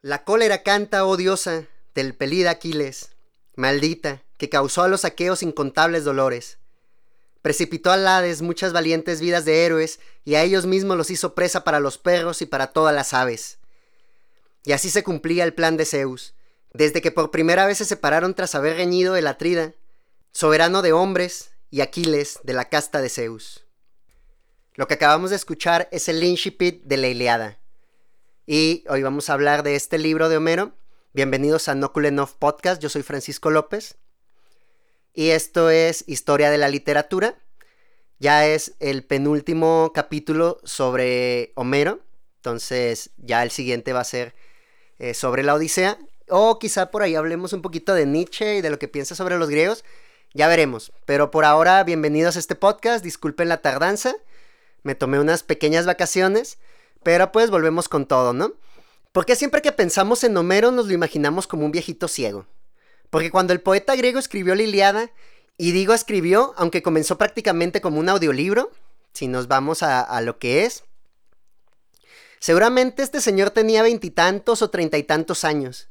La 0.00 0.22
cólera 0.22 0.62
canta, 0.62 1.04
oh 1.04 1.16
diosa, 1.16 1.66
del 1.92 2.14
pelida 2.14 2.50
Aquiles, 2.50 3.16
maldita, 3.56 4.22
que 4.36 4.48
causó 4.48 4.84
a 4.84 4.88
los 4.88 5.04
aqueos 5.04 5.42
incontables 5.42 6.04
dolores. 6.04 6.58
Precipitó 7.42 7.90
al 7.90 8.06
Hades 8.06 8.40
muchas 8.40 8.72
valientes 8.72 9.20
vidas 9.20 9.44
de 9.44 9.66
héroes, 9.66 9.98
y 10.24 10.36
a 10.36 10.44
ellos 10.44 10.66
mismos 10.66 10.96
los 10.96 11.10
hizo 11.10 11.34
presa 11.34 11.64
para 11.64 11.80
los 11.80 11.98
perros 11.98 12.42
y 12.42 12.46
para 12.46 12.68
todas 12.68 12.94
las 12.94 13.12
aves. 13.12 13.58
Y 14.64 14.70
así 14.70 14.88
se 14.88 15.02
cumplía 15.02 15.42
el 15.42 15.52
plan 15.52 15.76
de 15.76 15.84
Zeus, 15.84 16.34
desde 16.72 17.02
que 17.02 17.10
por 17.10 17.32
primera 17.32 17.66
vez 17.66 17.78
se 17.78 17.84
separaron 17.84 18.34
tras 18.34 18.54
haber 18.54 18.76
reñido 18.76 19.16
el 19.16 19.26
Atrida, 19.26 19.74
soberano 20.30 20.80
de 20.80 20.92
hombres, 20.92 21.50
y 21.72 21.80
Aquiles 21.80 22.38
de 22.44 22.52
la 22.52 22.68
casta 22.68 23.00
de 23.02 23.08
Zeus. 23.08 23.64
Lo 24.74 24.86
que 24.86 24.94
acabamos 24.94 25.30
de 25.30 25.36
escuchar 25.36 25.88
es 25.90 26.08
el 26.08 26.22
Incipit 26.22 26.84
de 26.84 26.96
la 26.98 27.08
Iliada. 27.08 27.57
Y 28.50 28.82
hoy 28.88 29.02
vamos 29.02 29.28
a 29.28 29.34
hablar 29.34 29.62
de 29.62 29.76
este 29.76 29.98
libro 29.98 30.30
de 30.30 30.38
Homero. 30.38 30.72
Bienvenidos 31.12 31.68
a 31.68 31.74
Nokulenov 31.74 32.38
Podcast, 32.38 32.80
yo 32.80 32.88
soy 32.88 33.02
Francisco 33.02 33.50
López. 33.50 33.96
Y 35.12 35.28
esto 35.32 35.68
es 35.68 36.02
Historia 36.06 36.50
de 36.50 36.56
la 36.56 36.70
Literatura. 36.70 37.36
Ya 38.18 38.46
es 38.46 38.72
el 38.80 39.04
penúltimo 39.04 39.92
capítulo 39.94 40.60
sobre 40.64 41.52
Homero. 41.56 42.00
Entonces 42.36 43.10
ya 43.18 43.42
el 43.42 43.50
siguiente 43.50 43.92
va 43.92 44.00
a 44.00 44.04
ser 44.04 44.34
eh, 44.98 45.12
sobre 45.12 45.42
la 45.42 45.52
Odisea. 45.52 45.98
O 46.30 46.58
quizá 46.58 46.90
por 46.90 47.02
ahí 47.02 47.16
hablemos 47.16 47.52
un 47.52 47.60
poquito 47.60 47.92
de 47.92 48.06
Nietzsche 48.06 48.56
y 48.56 48.60
de 48.62 48.70
lo 48.70 48.78
que 48.78 48.88
piensa 48.88 49.14
sobre 49.14 49.36
los 49.36 49.50
griegos. 49.50 49.84
Ya 50.32 50.48
veremos. 50.48 50.90
Pero 51.04 51.30
por 51.30 51.44
ahora, 51.44 51.84
bienvenidos 51.84 52.36
a 52.36 52.38
este 52.38 52.54
podcast. 52.54 53.04
Disculpen 53.04 53.50
la 53.50 53.60
tardanza. 53.60 54.14
Me 54.84 54.94
tomé 54.94 55.20
unas 55.20 55.42
pequeñas 55.42 55.84
vacaciones. 55.84 56.56
Pero 57.02 57.32
pues 57.32 57.50
volvemos 57.50 57.88
con 57.88 58.06
todo, 58.06 58.32
¿no? 58.32 58.54
Porque 59.12 59.36
siempre 59.36 59.62
que 59.62 59.72
pensamos 59.72 60.24
en 60.24 60.36
Homero 60.36 60.70
nos 60.70 60.86
lo 60.86 60.92
imaginamos 60.92 61.46
como 61.46 61.64
un 61.64 61.72
viejito 61.72 62.08
ciego. 62.08 62.46
Porque 63.10 63.30
cuando 63.30 63.52
el 63.52 63.60
poeta 63.60 63.96
griego 63.96 64.18
escribió 64.18 64.54
la 64.54 64.62
Iliada, 64.62 65.10
y 65.56 65.72
digo 65.72 65.94
escribió, 65.94 66.54
aunque 66.56 66.82
comenzó 66.82 67.18
prácticamente 67.18 67.80
como 67.80 67.98
un 67.98 68.08
audiolibro, 68.08 68.70
si 69.12 69.26
nos 69.26 69.48
vamos 69.48 69.82
a, 69.82 70.00
a 70.00 70.20
lo 70.20 70.38
que 70.38 70.64
es, 70.64 70.84
seguramente 72.38 73.02
este 73.02 73.20
señor 73.20 73.50
tenía 73.50 73.82
veintitantos 73.82 74.62
o 74.62 74.70
treinta 74.70 74.98
y 74.98 75.02
tantos 75.02 75.44
años. 75.44 75.88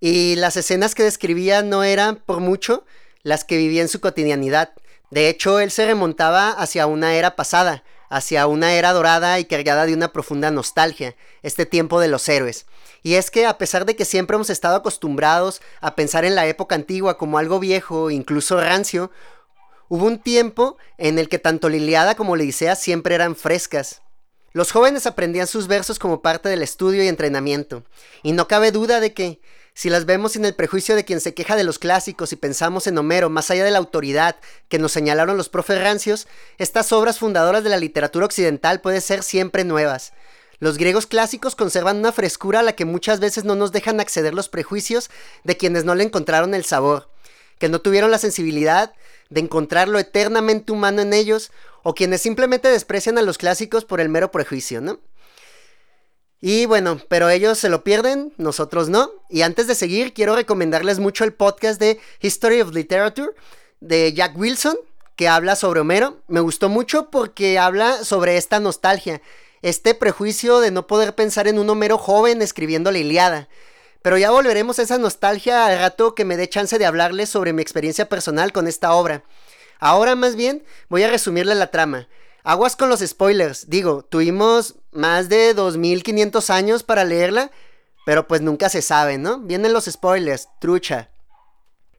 Y 0.00 0.36
las 0.36 0.56
escenas 0.56 0.94
que 0.94 1.02
describía 1.02 1.62
no 1.62 1.82
eran, 1.82 2.16
por 2.16 2.40
mucho, 2.40 2.86
las 3.22 3.44
que 3.44 3.56
vivía 3.56 3.82
en 3.82 3.88
su 3.88 4.00
cotidianidad. 4.00 4.72
De 5.10 5.28
hecho, 5.28 5.58
él 5.58 5.70
se 5.70 5.84
remontaba 5.84 6.50
hacia 6.50 6.86
una 6.86 7.14
era 7.14 7.34
pasada, 7.34 7.82
hacia 8.08 8.46
una 8.46 8.74
era 8.74 8.92
dorada 8.92 9.38
y 9.38 9.44
cargada 9.44 9.86
de 9.86 9.94
una 9.94 10.12
profunda 10.12 10.50
nostalgia, 10.50 11.14
este 11.42 11.66
tiempo 11.66 12.00
de 12.00 12.08
los 12.08 12.28
héroes. 12.28 12.66
Y 13.02 13.14
es 13.14 13.30
que 13.30 13.46
a 13.46 13.58
pesar 13.58 13.84
de 13.86 13.96
que 13.96 14.04
siempre 14.04 14.34
hemos 14.34 14.50
estado 14.50 14.76
acostumbrados 14.76 15.60
a 15.80 15.94
pensar 15.94 16.24
en 16.24 16.34
la 16.34 16.46
época 16.46 16.74
antigua 16.74 17.16
como 17.16 17.38
algo 17.38 17.60
viejo, 17.60 18.10
incluso 18.10 18.60
rancio, 18.60 19.10
hubo 19.88 20.04
un 20.06 20.18
tiempo 20.18 20.76
en 20.96 21.18
el 21.18 21.28
que 21.28 21.38
tanto 21.38 21.68
Liliada 21.68 22.14
como 22.14 22.32
Odisea 22.32 22.74
siempre 22.74 23.14
eran 23.14 23.36
frescas. 23.36 24.02
Los 24.52 24.72
jóvenes 24.72 25.06
aprendían 25.06 25.46
sus 25.46 25.68
versos 25.68 25.98
como 25.98 26.22
parte 26.22 26.48
del 26.48 26.62
estudio 26.62 27.04
y 27.04 27.08
entrenamiento, 27.08 27.84
y 28.22 28.32
no 28.32 28.48
cabe 28.48 28.72
duda 28.72 28.98
de 28.98 29.12
que, 29.12 29.40
si 29.78 29.90
las 29.90 30.06
vemos 30.06 30.32
sin 30.32 30.44
el 30.44 30.56
prejuicio 30.56 30.96
de 30.96 31.04
quien 31.04 31.20
se 31.20 31.34
queja 31.34 31.54
de 31.54 31.62
los 31.62 31.78
clásicos 31.78 32.32
y 32.32 32.36
pensamos 32.36 32.88
en 32.88 32.98
Homero 32.98 33.30
más 33.30 33.48
allá 33.52 33.62
de 33.62 33.70
la 33.70 33.78
autoridad 33.78 34.34
que 34.68 34.80
nos 34.80 34.90
señalaron 34.90 35.36
los 35.36 35.48
profes 35.48 35.80
rancios, 35.80 36.26
estas 36.58 36.90
obras 36.90 37.20
fundadoras 37.20 37.62
de 37.62 37.70
la 37.70 37.76
literatura 37.76 38.26
occidental 38.26 38.80
pueden 38.80 39.00
ser 39.00 39.22
siempre 39.22 39.62
nuevas. 39.62 40.14
Los 40.58 40.78
griegos 40.78 41.06
clásicos 41.06 41.54
conservan 41.54 41.98
una 41.98 42.10
frescura 42.10 42.58
a 42.58 42.62
la 42.64 42.72
que 42.72 42.86
muchas 42.86 43.20
veces 43.20 43.44
no 43.44 43.54
nos 43.54 43.70
dejan 43.70 44.00
acceder 44.00 44.34
los 44.34 44.48
prejuicios 44.48 45.10
de 45.44 45.56
quienes 45.56 45.84
no 45.84 45.94
le 45.94 46.02
encontraron 46.02 46.54
el 46.54 46.64
sabor, 46.64 47.08
que 47.60 47.68
no 47.68 47.80
tuvieron 47.80 48.10
la 48.10 48.18
sensibilidad 48.18 48.94
de 49.30 49.42
encontrar 49.42 49.86
lo 49.86 50.00
eternamente 50.00 50.72
humano 50.72 51.02
en 51.02 51.12
ellos, 51.12 51.52
o 51.84 51.94
quienes 51.94 52.20
simplemente 52.20 52.66
desprecian 52.66 53.16
a 53.16 53.22
los 53.22 53.38
clásicos 53.38 53.84
por 53.84 54.00
el 54.00 54.08
mero 54.08 54.32
prejuicio, 54.32 54.80
¿no? 54.80 54.98
Y 56.40 56.66
bueno, 56.66 57.00
pero 57.08 57.28
ellos 57.28 57.58
se 57.58 57.68
lo 57.68 57.82
pierden, 57.82 58.32
nosotros 58.36 58.88
no. 58.88 59.10
Y 59.28 59.42
antes 59.42 59.66
de 59.66 59.74
seguir, 59.74 60.14
quiero 60.14 60.36
recomendarles 60.36 61.00
mucho 61.00 61.24
el 61.24 61.32
podcast 61.32 61.80
de 61.80 61.98
History 62.20 62.60
of 62.60 62.72
Literature 62.72 63.32
de 63.80 64.12
Jack 64.12 64.38
Wilson, 64.38 64.76
que 65.16 65.28
habla 65.28 65.56
sobre 65.56 65.80
Homero. 65.80 66.18
Me 66.28 66.40
gustó 66.40 66.68
mucho 66.68 67.10
porque 67.10 67.58
habla 67.58 68.04
sobre 68.04 68.36
esta 68.36 68.60
nostalgia, 68.60 69.20
este 69.62 69.94
prejuicio 69.94 70.60
de 70.60 70.70
no 70.70 70.86
poder 70.86 71.16
pensar 71.16 71.48
en 71.48 71.58
un 71.58 71.68
Homero 71.70 71.98
joven 71.98 72.40
escribiendo 72.40 72.92
la 72.92 72.98
Iliada. 72.98 73.48
Pero 74.02 74.16
ya 74.16 74.30
volveremos 74.30 74.78
a 74.78 74.82
esa 74.82 74.96
nostalgia 74.96 75.66
al 75.66 75.78
rato 75.78 76.14
que 76.14 76.24
me 76.24 76.36
dé 76.36 76.48
chance 76.48 76.78
de 76.78 76.86
hablarles 76.86 77.28
sobre 77.28 77.52
mi 77.52 77.62
experiencia 77.62 78.08
personal 78.08 78.52
con 78.52 78.68
esta 78.68 78.92
obra. 78.92 79.24
Ahora 79.80 80.14
más 80.14 80.36
bien 80.36 80.62
voy 80.88 81.02
a 81.02 81.10
resumirle 81.10 81.56
la 81.56 81.72
trama. 81.72 82.06
Aguas 82.48 82.76
con 82.76 82.88
los 82.88 83.00
spoilers. 83.00 83.68
Digo, 83.68 84.06
tuvimos 84.08 84.76
más 84.90 85.28
de 85.28 85.52
2500 85.52 86.48
años 86.48 86.82
para 86.82 87.04
leerla, 87.04 87.50
pero 88.06 88.26
pues 88.26 88.40
nunca 88.40 88.70
se 88.70 88.80
sabe, 88.80 89.18
¿no? 89.18 89.40
Vienen 89.40 89.74
los 89.74 89.84
spoilers, 89.84 90.48
trucha. 90.58 91.10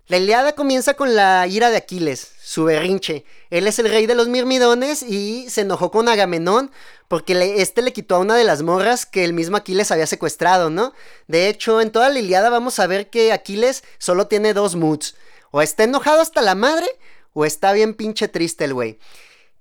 La 0.07 0.17
Iliada 0.17 0.53
comienza 0.53 0.95
con 0.95 1.15
la 1.15 1.45
ira 1.45 1.69
de 1.69 1.77
Aquiles, 1.77 2.31
su 2.41 2.63
berrinche. 2.63 3.25
Él 3.51 3.67
es 3.67 3.77
el 3.77 3.91
rey 3.91 4.07
de 4.07 4.15
los 4.15 4.27
mirmidones 4.27 5.03
y 5.03 5.47
se 5.51 5.61
enojó 5.61 5.91
con 5.91 6.09
Agamenón 6.09 6.71
porque 7.07 7.61
este 7.61 7.83
le 7.83 7.93
quitó 7.93 8.15
a 8.15 8.19
una 8.19 8.35
de 8.35 8.43
las 8.43 8.63
morras 8.63 9.05
que 9.05 9.25
el 9.25 9.33
mismo 9.33 9.55
Aquiles 9.55 9.91
había 9.91 10.07
secuestrado, 10.07 10.71
¿no? 10.71 10.93
De 11.27 11.47
hecho, 11.47 11.79
en 11.79 11.91
toda 11.91 12.09
la 12.09 12.17
Iliada 12.17 12.49
vamos 12.49 12.79
a 12.79 12.87
ver 12.87 13.11
que 13.11 13.33
Aquiles 13.33 13.83
solo 13.99 14.25
tiene 14.25 14.55
dos 14.55 14.75
moods. 14.75 15.15
O 15.51 15.61
está 15.61 15.83
enojado 15.83 16.21
hasta 16.21 16.41
la 16.41 16.55
madre, 16.55 16.87
o 17.33 17.45
está 17.45 17.71
bien 17.71 17.93
pinche 17.93 18.27
triste 18.27 18.65
el 18.65 18.73
güey. 18.73 18.97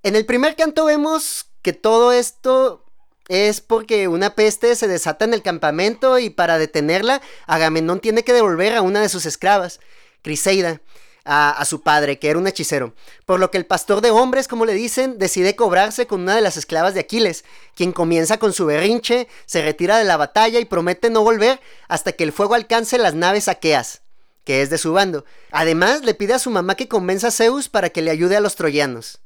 En 0.05 0.15
el 0.15 0.25
primer 0.27 0.55
canto 0.55 0.85
vemos 0.85 1.47
que 1.63 1.73
todo 1.73 2.13
esto 2.13 2.85
es 3.29 3.61
porque 3.61 4.07
una 4.07 4.35
peste 4.35 4.77
se 4.77 4.87
desata 4.87 5.25
en 5.25 5.35
el 5.35 5.43
campamento 5.43 6.19
y 6.19 6.31
para 6.31 6.57
detenerla, 6.57 7.21
Agamenón 7.47 8.01
tiene 8.01 8.23
que 8.23 8.33
devolver 8.33 8.75
a 8.77 8.83
una 8.83 9.01
de 9.01 9.09
sus 9.09 9.27
esclavas, 9.27 9.81
Criseida, 10.23 10.81
a, 11.25 11.51
a, 11.51 11.65
su 11.65 11.83
padre, 11.83 12.19
que 12.19 12.31
era 12.31 12.39
un 12.39 12.47
hechicero. 12.47 12.95
Por 13.27 13.41
lo 13.41 13.51
que 13.51 13.59
el 13.59 13.67
pastor 13.67 14.01
de 14.01 14.11
hombres, 14.11 14.47
como 14.47 14.65
le 14.65 14.73
dicen, 14.73 15.19
decide 15.19 15.57
cobrarse 15.57 16.07
con 16.07 16.23
una 16.23 16.35
de 16.37 16.43
las 16.43 16.57
esclavas 16.57 16.95
de 16.95 17.01
Aquiles, 17.01 17.45
quien 17.75 17.93
comienza 17.93 18.39
con 18.39 18.53
su 18.53 18.67
berrinche, 18.67 19.29
se 19.47 19.63
retira 19.63 19.99
de 19.99 20.05
la 20.05 20.17
batalla 20.17 20.61
y 20.61 20.65
promete 20.65 21.11
no 21.11 21.23
volver 21.23 21.61
hasta 21.89 22.13
que 22.13 22.25
el 22.25 22.33
fuego 22.33 22.55
alcance 22.55 22.99
las 22.99 23.15
naves 23.15 23.49
aqueas, 23.49 24.03
que 24.45 24.63
es 24.63 24.71
de 24.71 24.79
su 24.79 24.93
bando. 24.93 25.25
Además, 25.51 26.03
le 26.03 26.15
pide 26.15 26.35
a 26.35 26.39
su 26.39 26.51
mamá 26.51 26.77
que 26.77 26.89
convenza 26.89 27.29
a 27.29 27.33
Zeus 27.33 27.69
para 27.69 27.91
que 27.91 28.01
le 28.01 28.13
ayude 28.13 28.37
a 28.37 28.41
los 28.41 28.55
troyanos. 28.55 29.21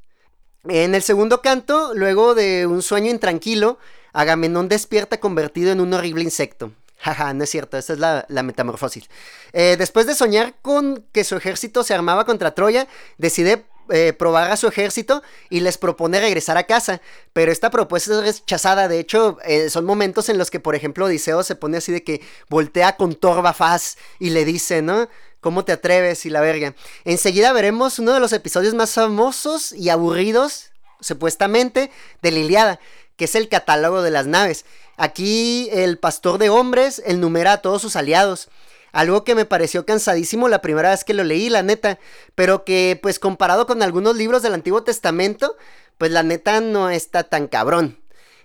En 0.69 0.95
el 0.95 1.03
segundo 1.03 1.43
canto, 1.43 1.93
luego 1.95 2.37
de 2.37 2.67
un 2.69 2.83
sueño 2.83 3.11
intranquilo, 3.11 3.79
Agamenón 4.13 4.69
despierta 4.69 5.19
convertido 5.19 5.73
en 5.73 5.81
un 5.81 5.93
horrible 5.93 6.23
insecto. 6.23 6.71
Jaja, 6.99 7.35
no 7.35 7.43
es 7.43 7.51
cierto, 7.51 7.77
esta 7.77 7.95
es 7.95 7.99
la, 7.99 8.43
metamorfosis. 8.45 9.11
Eh, 9.53 9.75
después 9.77 10.07
de 10.07 10.15
soñar 10.15 10.55
con 10.63 11.05
que 11.11 11.25
su 11.25 11.35
ejército 11.35 11.83
se 11.83 11.95
armaba 11.95 12.25
contra 12.25 12.55
Troya, 12.55 12.87
decide 13.19 13.65
eh, 13.89 14.13
probar 14.13 14.53
a 14.53 14.57
su 14.57 14.69
ejército 14.69 15.25
y 15.51 15.61
les 15.61 15.79
propone 15.79 16.21
regresar 16.21 16.57
a 16.57 16.63
casa. 16.63 17.01
Pero 17.33 17.51
esta 17.51 17.71
propuesta 17.71 18.25
es 18.25 18.39
rechazada. 18.39 18.87
De 18.87 19.01
hecho, 19.01 19.39
eh, 19.45 19.69
son 19.69 19.85
momentos 19.85 20.29
en 20.29 20.39
los 20.39 20.53
que, 20.53 20.61
por 20.61 20.77
ejemplo, 20.77 21.07
Odiseo 21.07 21.43
se 21.43 21.57
pone 21.57 21.79
así 21.79 21.91
de 21.91 22.05
que 22.05 22.21
voltea 22.49 22.97
con 22.97 23.17
Torba 23.17 23.53
Faz 23.53 23.97
y 24.21 24.31
le 24.31 24.45
dice, 24.45 24.81
¿no? 24.81 25.09
¿Cómo 25.43 25.65
te 25.65 25.73
atreves? 25.73 26.25
Y 26.25 26.31
la 26.31 26.41
verga. 26.41 26.77
Enseguida 27.05 27.53
veremos 27.53 27.99
uno 27.99 28.15
de 28.15 28.21
los 28.21 28.33
episodios 28.33 28.75
más 28.75 28.93
famosos 28.93 29.73
y 29.73 29.89
aburridos, 29.89 30.71
supuestamente, 31.01 31.91
de 32.23 32.31
Liliada, 32.31 32.79
que 33.17 33.25
es 33.25 33.35
el 33.35 33.49
catálogo 33.49 34.03
de 34.03 34.13
las 34.13 34.29
naves. 34.29 34.65
Aquí 34.97 35.69
el 35.73 35.99
pastor 35.99 36.39
de 36.39 36.49
hombres 36.49 37.03
enumera 37.05 37.55
a 37.55 37.57
todos 37.59 37.83
sus 37.83 37.97
aliados. 37.97 38.51
Algo 38.93 39.25
que 39.25 39.35
me 39.35 39.45
pareció 39.45 39.85
cansadísimo 39.85 40.49
la 40.49 40.63
primera 40.63 40.91
vez 40.91 41.03
que 41.03 41.13
lo 41.13 41.25
leí, 41.25 41.49
la 41.49 41.65
neta. 41.65 41.99
Pero 42.37 42.65
que, 42.65 43.01
pues 43.03 43.19
comparado 43.19 43.67
con 43.67 43.83
algunos 43.83 44.15
libros 44.15 44.43
del 44.43 44.55
Antiguo 44.55 44.85
Testamento, 44.85 45.57
pues 45.99 46.13
la 46.13 46.23
neta 46.23 46.61
no 46.61 46.89
está 46.89 47.25
tan 47.25 47.49
cabrón. 47.49 47.99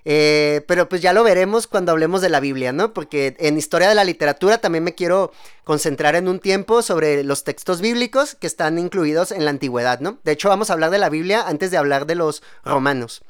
Eh, 0.09 0.63
pero 0.69 0.87
pues 0.87 1.01
ya 1.01 1.11
lo 1.11 1.21
veremos 1.21 1.67
cuando 1.67 1.91
hablemos 1.91 2.21
de 2.21 2.29
la 2.29 2.39
Biblia, 2.39 2.71
¿no? 2.71 2.93
Porque 2.93 3.35
en 3.39 3.57
historia 3.57 3.89
de 3.89 3.95
la 3.95 4.05
literatura 4.05 4.57
también 4.59 4.85
me 4.85 4.95
quiero 4.95 5.33
concentrar 5.65 6.15
en 6.15 6.29
un 6.29 6.39
tiempo 6.39 6.81
sobre 6.81 7.25
los 7.25 7.43
textos 7.43 7.81
bíblicos 7.81 8.35
que 8.35 8.47
están 8.47 8.79
incluidos 8.79 9.33
en 9.33 9.43
la 9.43 9.51
antigüedad, 9.51 9.99
¿no? 9.99 10.17
De 10.23 10.31
hecho, 10.31 10.47
vamos 10.47 10.69
a 10.69 10.73
hablar 10.73 10.91
de 10.91 10.97
la 10.97 11.09
Biblia 11.09 11.45
antes 11.45 11.71
de 11.71 11.77
hablar 11.77 12.05
de 12.05 12.15
los 12.15 12.41
romanos. 12.63 13.21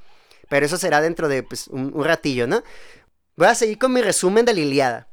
Pero 0.50 0.68
eso 0.68 0.78
será 0.78 1.02
dentro 1.02 1.28
de 1.28 1.42
pues, 1.42 1.68
un, 1.70 1.94
un 1.96 2.06
ratillo, 2.06 2.46
¿no? 2.46 2.62
Voy 3.38 3.48
a 3.48 3.56
seguir 3.56 3.80
con 3.80 3.92
mi 3.92 4.04
resumen 4.04 4.46
de 4.46 4.54
la 4.54 4.60
Iliada. 4.60 5.08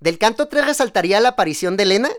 Del 0.00 0.18
canto 0.18 0.48
3 0.48 0.66
resaltaría 0.66 1.18
la 1.20 1.30
aparición 1.30 1.78
de 1.78 1.84
Helena 1.84 2.10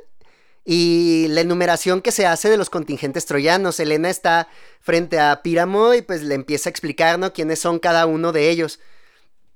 y 0.70 1.28
la 1.30 1.40
enumeración 1.40 2.02
que 2.02 2.12
se 2.12 2.26
hace 2.26 2.50
de 2.50 2.58
los 2.58 2.70
contingentes 2.70 3.26
troyanos. 3.26 3.80
Helena 3.80 4.10
está 4.10 4.50
frente 4.82 5.18
a 5.18 5.42
Píramo 5.42 5.94
y 5.94 6.02
pues 6.02 6.24
le 6.24 6.36
empieza 6.36 6.68
a 6.68 6.72
explicar, 6.72 7.18
¿no? 7.18 7.32
Quiénes 7.32 7.60
son 7.60 7.80
cada 7.80 8.06
uno 8.06 8.34
de 8.34 8.50
ellos. 8.50 8.82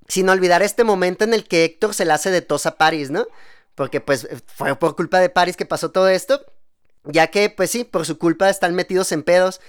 Sin 0.08 0.30
olvidar 0.30 0.64
este 0.64 0.86
momento 0.86 1.26
en 1.26 1.34
el 1.34 1.46
que 1.50 1.66
Héctor 1.66 1.94
se 1.94 2.06
le 2.06 2.14
hace 2.14 2.32
de 2.32 2.42
tos 2.42 2.66
a 2.66 2.78
Paris, 2.78 3.12
¿no? 3.12 3.28
Porque 3.76 4.00
pues 4.00 4.26
fue 4.56 4.74
por 4.78 4.96
culpa 4.96 5.20
de 5.20 5.28
Paris 5.28 5.58
que 5.58 5.66
pasó 5.66 5.92
todo 5.92 6.08
esto. 6.08 6.46
Ya 7.04 7.28
que, 7.28 7.50
pues 7.50 7.72
sí, 7.72 7.84
por 7.84 8.06
su 8.06 8.18
culpa 8.18 8.50
están 8.50 8.74
metidos 8.74 9.12
en 9.12 9.24
pedos. 9.24 9.60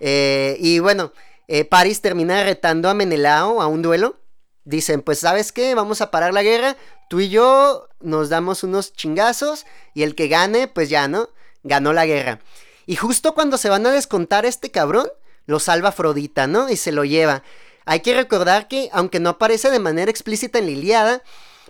Eh, 0.00 0.58
y 0.60 0.80
bueno, 0.80 1.14
eh, 1.48 1.64
Paris 1.64 2.02
termina 2.02 2.44
retando 2.44 2.90
a 2.90 2.94
Menelao 2.94 3.62
a 3.62 3.68
un 3.68 3.80
duelo. 3.80 4.19
Dicen, 4.64 5.02
pues 5.02 5.20
sabes 5.20 5.52
qué, 5.52 5.74
vamos 5.74 6.00
a 6.00 6.10
parar 6.10 6.34
la 6.34 6.42
guerra. 6.42 6.76
Tú 7.08 7.20
y 7.20 7.28
yo 7.28 7.88
nos 8.00 8.28
damos 8.28 8.62
unos 8.62 8.92
chingazos. 8.92 9.66
Y 9.94 10.02
el 10.02 10.14
que 10.14 10.28
gane, 10.28 10.68
pues 10.68 10.88
ya, 10.90 11.08
¿no? 11.08 11.28
Ganó 11.62 11.92
la 11.92 12.06
guerra. 12.06 12.40
Y 12.86 12.96
justo 12.96 13.34
cuando 13.34 13.56
se 13.58 13.68
van 13.68 13.86
a 13.86 13.92
descontar 13.92 14.44
este 14.44 14.70
cabrón, 14.70 15.08
lo 15.46 15.60
salva 15.60 15.90
Afrodita, 15.90 16.46
¿no? 16.46 16.68
Y 16.68 16.76
se 16.76 16.92
lo 16.92 17.04
lleva. 17.04 17.42
Hay 17.84 18.00
que 18.00 18.14
recordar 18.14 18.68
que, 18.68 18.88
aunque 18.92 19.20
no 19.20 19.30
aparece 19.30 19.70
de 19.70 19.78
manera 19.78 20.10
explícita 20.10 20.58
en 20.58 20.66
la 20.66 20.70
Iliada, 20.72 21.22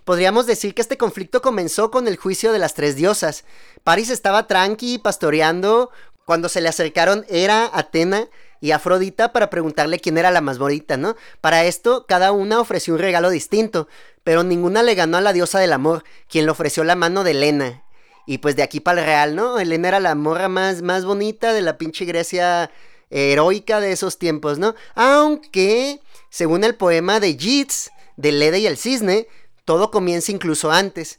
podríamos 0.04 0.46
decir 0.46 0.74
que 0.74 0.82
este 0.82 0.98
conflicto 0.98 1.40
comenzó 1.40 1.90
con 1.90 2.08
el 2.08 2.16
juicio 2.16 2.52
de 2.52 2.58
las 2.58 2.74
tres 2.74 2.96
diosas. 2.96 3.44
Paris 3.84 4.10
estaba 4.10 4.46
tranqui, 4.46 4.98
pastoreando, 4.98 5.90
cuando 6.24 6.48
se 6.48 6.60
le 6.60 6.68
acercaron 6.68 7.24
Hera, 7.28 7.70
Atena 7.72 8.28
y 8.60 8.72
Afrodita 8.72 9.32
para 9.32 9.50
preguntarle 9.50 10.00
quién 10.00 10.18
era 10.18 10.30
la 10.30 10.40
más 10.40 10.58
bonita, 10.58 10.96
¿no? 10.96 11.16
Para 11.40 11.64
esto, 11.64 12.04
cada 12.06 12.32
una 12.32 12.60
ofreció 12.60 12.94
un 12.94 13.00
regalo 13.00 13.30
distinto, 13.30 13.88
pero 14.22 14.44
ninguna 14.44 14.82
le 14.82 14.94
ganó 14.94 15.16
a 15.16 15.22
la 15.22 15.32
diosa 15.32 15.58
del 15.58 15.72
amor, 15.72 16.04
quien 16.28 16.44
le 16.44 16.50
ofreció 16.50 16.84
la 16.84 16.96
mano 16.96 17.24
de 17.24 17.30
Helena. 17.32 17.82
Y 18.26 18.38
pues 18.38 18.56
de 18.56 18.62
aquí 18.62 18.80
para 18.80 19.00
el 19.00 19.06
real, 19.06 19.34
¿no? 19.34 19.58
Helena 19.58 19.88
era 19.88 20.00
la 20.00 20.14
morra 20.14 20.48
más, 20.48 20.82
más 20.82 21.04
bonita 21.04 21.52
de 21.52 21.62
la 21.62 21.78
pinche 21.78 22.04
Grecia 22.04 22.70
heroica 23.10 23.80
de 23.80 23.92
esos 23.92 24.18
tiempos, 24.18 24.58
¿no? 24.58 24.74
Aunque, 24.94 26.00
según 26.28 26.62
el 26.62 26.76
poema 26.76 27.18
de 27.18 27.36
Yeats, 27.36 27.90
de 28.16 28.32
Leda 28.32 28.58
y 28.58 28.66
el 28.66 28.76
Cisne, 28.76 29.26
todo 29.64 29.90
comienza 29.90 30.32
incluso 30.32 30.70
antes. 30.70 31.18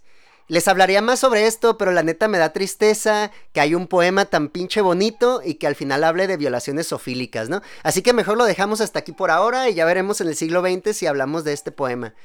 Les 0.52 0.68
hablaría 0.68 1.02
más 1.02 1.22
sobre 1.22 1.48
esto, 1.48 1.78
pero 1.78 1.94
la 1.94 2.04
neta 2.04 2.28
me 2.28 2.38
da 2.38 2.52
tristeza 2.52 3.32
que 3.54 3.62
hay 3.62 3.74
un 3.74 3.88
poema 3.88 4.26
tan 4.26 4.50
pinche 4.50 4.82
bonito 4.82 5.42
y 5.42 5.54
que 5.54 5.66
al 5.66 5.76
final 5.76 6.04
hable 6.04 6.28
de 6.28 6.36
violaciones 6.36 6.88
sofílicas, 6.88 7.48
¿no? 7.48 7.62
Así 7.84 8.02
que 8.02 8.12
mejor 8.12 8.38
lo 8.38 8.44
dejamos 8.44 8.82
hasta 8.82 9.00
aquí 9.00 9.14
por 9.14 9.32
ahora 9.32 9.70
y 9.70 9.76
ya 9.76 9.86
veremos 9.86 10.20
en 10.20 10.28
el 10.28 10.36
siglo 10.36 10.62
XX 10.62 10.94
si 10.94 11.06
hablamos 11.08 11.46
de 11.46 11.54
este 11.54 11.72
poema. 11.72 12.16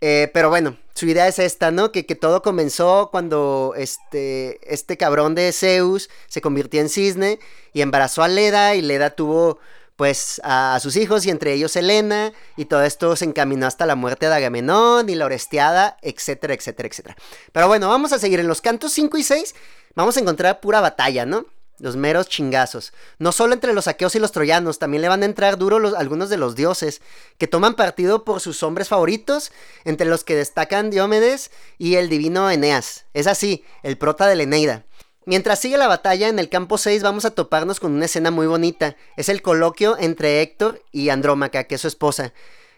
Eh, 0.00 0.30
pero 0.32 0.48
bueno, 0.48 0.78
su 0.94 1.04
idea 1.04 1.28
es 1.28 1.38
esta, 1.38 1.70
¿no? 1.70 1.92
Que, 1.92 2.06
que, 2.06 2.14
todo 2.14 2.40
comenzó 2.40 3.10
cuando 3.10 3.74
este, 3.76 4.58
este 4.72 4.96
cabrón 4.96 5.34
de 5.34 5.52
Zeus 5.52 6.08
se 6.28 6.40
convirtió 6.40 6.80
en 6.80 6.88
cisne 6.88 7.40
y 7.74 7.82
embarazó 7.82 8.22
a 8.22 8.28
Leda 8.28 8.74
y 8.74 8.80
Leda 8.80 9.10
tuvo 9.10 9.58
pues 9.96 10.40
a, 10.44 10.78
sus 10.80 10.96
hijos 10.96 11.24
y 11.26 11.30
entre 11.30 11.52
ellos 11.52 11.76
Helena 11.76 12.32
y 12.56 12.64
todo 12.64 12.82
esto 12.82 13.14
se 13.16 13.24
encaminó 13.24 13.66
hasta 13.66 13.86
la 13.86 13.94
muerte 13.94 14.28
de 14.28 14.34
Agamenón 14.34 15.08
y 15.08 15.14
la 15.14 15.26
Orestiada, 15.26 15.96
etcétera, 16.02 16.54
etcétera, 16.54 16.88
etcétera. 16.88 17.16
Pero 17.52 17.68
bueno, 17.68 17.88
vamos 17.88 18.12
a 18.12 18.18
seguir 18.18 18.40
en 18.40 18.48
los 18.48 18.60
cantos 18.60 18.92
5 18.92 19.16
y 19.18 19.22
6, 19.22 19.54
vamos 19.94 20.16
a 20.16 20.20
encontrar 20.20 20.60
pura 20.60 20.80
batalla, 20.80 21.26
¿no? 21.26 21.46
Los 21.78 21.96
meros 21.96 22.28
chingazos. 22.28 22.92
No 23.18 23.32
solo 23.32 23.52
entre 23.52 23.72
los 23.72 23.88
aqueos 23.88 24.14
y 24.14 24.20
los 24.20 24.30
troyanos, 24.30 24.78
también 24.78 25.02
le 25.02 25.08
van 25.08 25.22
a 25.22 25.26
entrar 25.26 25.58
duro 25.58 25.80
los, 25.80 25.94
algunos 25.94 26.30
de 26.30 26.36
los 26.36 26.54
dioses, 26.54 27.02
que 27.36 27.48
toman 27.48 27.74
partido 27.74 28.24
por 28.24 28.40
sus 28.40 28.62
hombres 28.62 28.88
favoritos, 28.88 29.50
entre 29.84 30.06
los 30.06 30.22
que 30.22 30.36
destacan 30.36 30.90
Diomedes 30.90 31.50
y 31.76 31.96
el 31.96 32.08
divino 32.08 32.48
Eneas. 32.48 33.06
Es 33.12 33.26
así, 33.26 33.64
el 33.82 33.98
prota 33.98 34.28
de 34.28 34.36
la 34.36 34.44
Eneida. 34.44 34.84
Mientras 35.26 35.58
sigue 35.58 35.78
la 35.78 35.88
batalla, 35.88 36.28
en 36.28 36.38
el 36.38 36.50
campo 36.50 36.76
6 36.76 37.02
vamos 37.02 37.24
a 37.24 37.30
toparnos 37.30 37.80
con 37.80 37.92
una 37.92 38.04
escena 38.04 38.30
muy 38.30 38.46
bonita. 38.46 38.96
Es 39.16 39.28
el 39.28 39.40
coloquio 39.40 39.96
entre 39.98 40.42
Héctor 40.42 40.82
y 40.92 41.08
Andrómaca, 41.08 41.64
que 41.64 41.76
es 41.76 41.80
su 41.80 41.88
esposa. 41.88 42.34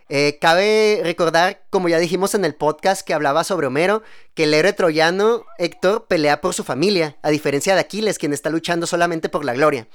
Eh, 0.09 0.39
cabe 0.41 1.01
recordar, 1.03 1.65
como 1.71 1.89
ya 1.89 1.99
dijimos 1.99 2.37
en 2.37 2.45
el 2.45 2.55
podcast 2.55 3.05
que 3.05 3.15
hablaba 3.15 3.43
sobre 3.43 3.67
Homero, 3.67 4.05
que 4.35 4.45
el 4.45 4.55
héroe 4.55 4.73
troyano 4.73 5.45
Héctor 5.59 6.07
pelea 6.07 6.41
por 6.41 6.55
su 6.55 6.63
familia, 6.63 7.17
a 7.23 7.31
diferencia 7.31 7.75
de 7.75 7.81
Aquiles, 7.81 8.19
quien 8.19 8.33
está 8.33 8.49
luchando 8.51 8.87
solamente 8.87 9.29
por 9.29 9.45
la 9.45 9.55
gloria. 9.55 9.89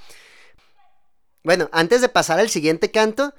Bueno, 1.43 1.69
antes 1.71 2.01
de 2.01 2.09
pasar 2.09 2.39
al 2.39 2.49
siguiente 2.49 2.91
canto, 2.91 3.33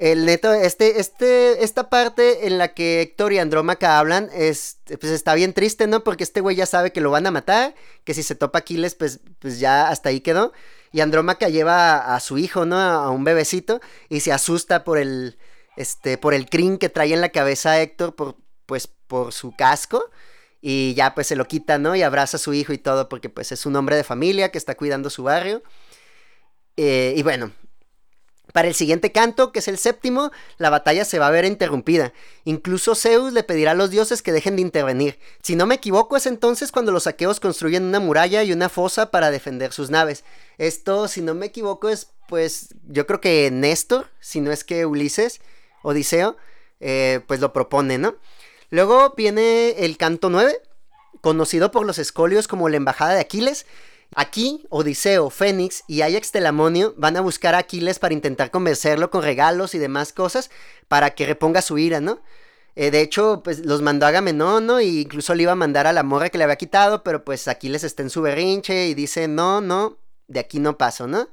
el 0.00 0.24
neto, 0.24 0.54
este, 0.54 0.98
este, 0.98 1.62
esta 1.62 1.90
parte 1.90 2.46
en 2.46 2.56
la 2.56 2.72
que 2.72 3.02
Héctor 3.02 3.34
y 3.34 3.38
Andrómaca 3.38 3.98
hablan, 3.98 4.30
es, 4.32 4.78
pues 4.86 5.12
está 5.12 5.34
bien 5.34 5.52
triste, 5.52 5.86
¿no? 5.86 6.02
Porque 6.04 6.24
este 6.24 6.40
güey 6.40 6.56
ya 6.56 6.64
sabe 6.64 6.90
que 6.90 7.02
lo 7.02 7.10
van 7.10 7.26
a 7.26 7.30
matar, 7.30 7.74
que 8.04 8.14
si 8.14 8.22
se 8.22 8.34
topa 8.34 8.60
Aquiles, 8.60 8.94
pues, 8.94 9.20
pues 9.40 9.60
ya 9.60 9.88
hasta 9.90 10.08
ahí 10.08 10.20
quedó. 10.20 10.54
Y 10.90 11.00
Andrómaca 11.00 11.50
lleva 11.50 12.14
a, 12.14 12.20
su 12.20 12.38
hijo, 12.38 12.64
¿no? 12.64 12.80
A, 12.80 13.10
un 13.10 13.24
bebecito 13.24 13.82
y 14.08 14.20
se 14.20 14.32
asusta 14.32 14.84
por 14.84 14.96
el, 14.96 15.36
este, 15.76 16.16
por 16.16 16.32
el 16.32 16.48
crin 16.48 16.78
que 16.78 16.88
trae 16.88 17.12
en 17.12 17.20
la 17.20 17.28
cabeza 17.28 17.78
Héctor, 17.78 18.14
por, 18.14 18.36
pues, 18.64 18.86
por 18.86 19.34
su 19.34 19.54
casco. 19.54 20.10
Y 20.62 20.94
ya 20.94 21.14
pues 21.14 21.26
se 21.26 21.36
lo 21.36 21.46
quita, 21.46 21.78
¿no? 21.78 21.94
Y 21.94 22.02
abraza 22.02 22.38
a 22.38 22.40
su 22.40 22.54
hijo 22.54 22.72
y 22.72 22.78
todo, 22.78 23.10
porque 23.10 23.28
pues 23.28 23.52
es 23.52 23.66
un 23.66 23.76
hombre 23.76 23.96
de 23.96 24.04
familia 24.04 24.50
que 24.50 24.58
está 24.58 24.76
cuidando 24.76 25.10
su 25.10 25.24
barrio. 25.24 25.62
Eh, 26.76 27.12
y 27.16 27.22
bueno, 27.22 27.52
para 28.52 28.68
el 28.68 28.74
siguiente 28.74 29.12
canto, 29.12 29.52
que 29.52 29.60
es 29.60 29.68
el 29.68 29.78
séptimo, 29.78 30.30
la 30.58 30.70
batalla 30.70 31.04
se 31.04 31.18
va 31.18 31.28
a 31.28 31.30
ver 31.30 31.44
interrumpida. 31.44 32.12
Incluso 32.44 32.94
Zeus 32.94 33.32
le 33.32 33.42
pedirá 33.42 33.72
a 33.72 33.74
los 33.74 33.90
dioses 33.90 34.22
que 34.22 34.32
dejen 34.32 34.56
de 34.56 34.62
intervenir. 34.62 35.18
Si 35.42 35.56
no 35.56 35.66
me 35.66 35.76
equivoco, 35.76 36.16
es 36.16 36.26
entonces 36.26 36.72
cuando 36.72 36.92
los 36.92 37.06
aqueos 37.06 37.40
construyen 37.40 37.84
una 37.84 38.00
muralla 38.00 38.42
y 38.42 38.52
una 38.52 38.68
fosa 38.68 39.10
para 39.10 39.30
defender 39.30 39.72
sus 39.72 39.90
naves. 39.90 40.24
Esto, 40.58 41.08
si 41.08 41.20
no 41.22 41.34
me 41.34 41.46
equivoco, 41.46 41.88
es 41.88 42.08
pues 42.30 42.68
yo 42.86 43.06
creo 43.08 43.20
que 43.20 43.50
Néstor, 43.50 44.08
si 44.20 44.40
no 44.40 44.52
es 44.52 44.62
que 44.62 44.86
Ulises, 44.86 45.40
Odiseo, 45.82 46.36
eh, 46.78 47.20
pues 47.26 47.40
lo 47.40 47.52
propone, 47.52 47.98
¿no? 47.98 48.14
Luego 48.70 49.14
viene 49.16 49.70
el 49.84 49.96
canto 49.96 50.30
9, 50.30 50.62
conocido 51.20 51.72
por 51.72 51.84
los 51.84 51.98
escolios 51.98 52.46
como 52.46 52.68
la 52.68 52.76
embajada 52.76 53.14
de 53.14 53.20
Aquiles, 53.20 53.66
Aquí, 54.16 54.66
Odiseo, 54.70 55.30
Fénix 55.30 55.84
y 55.86 56.02
Ajax 56.02 56.32
Telamonio 56.32 56.94
van 56.96 57.16
a 57.16 57.20
buscar 57.20 57.54
a 57.54 57.58
Aquiles 57.58 58.00
para 58.00 58.14
intentar 58.14 58.50
convencerlo 58.50 59.10
con 59.10 59.22
regalos 59.22 59.74
y 59.74 59.78
demás 59.78 60.12
cosas 60.12 60.50
para 60.88 61.10
que 61.10 61.26
reponga 61.26 61.62
su 61.62 61.78
ira, 61.78 62.00
¿no? 62.00 62.20
Eh, 62.74 62.90
de 62.90 63.02
hecho, 63.02 63.42
pues 63.44 63.64
los 63.64 63.82
mandó 63.82 64.06
a 64.06 64.08
Agamenón, 64.08 64.66
¿no? 64.66 64.80
Y 64.80 65.02
incluso 65.02 65.34
le 65.34 65.44
iba 65.44 65.52
a 65.52 65.56
mandar 65.56 65.86
a 65.86 65.92
la 65.92 66.02
morra 66.02 66.28
que 66.28 66.38
le 66.38 66.44
había 66.44 66.56
quitado, 66.56 67.04
pero 67.04 67.24
pues 67.24 67.46
Aquiles 67.46 67.84
está 67.84 68.02
en 68.02 68.10
su 68.10 68.22
berrinche 68.22 68.88
y 68.88 68.94
dice, 68.94 69.28
no, 69.28 69.60
no, 69.60 69.98
de 70.26 70.40
aquí 70.40 70.58
no 70.58 70.76
paso, 70.76 71.06
¿no? 71.06 71.28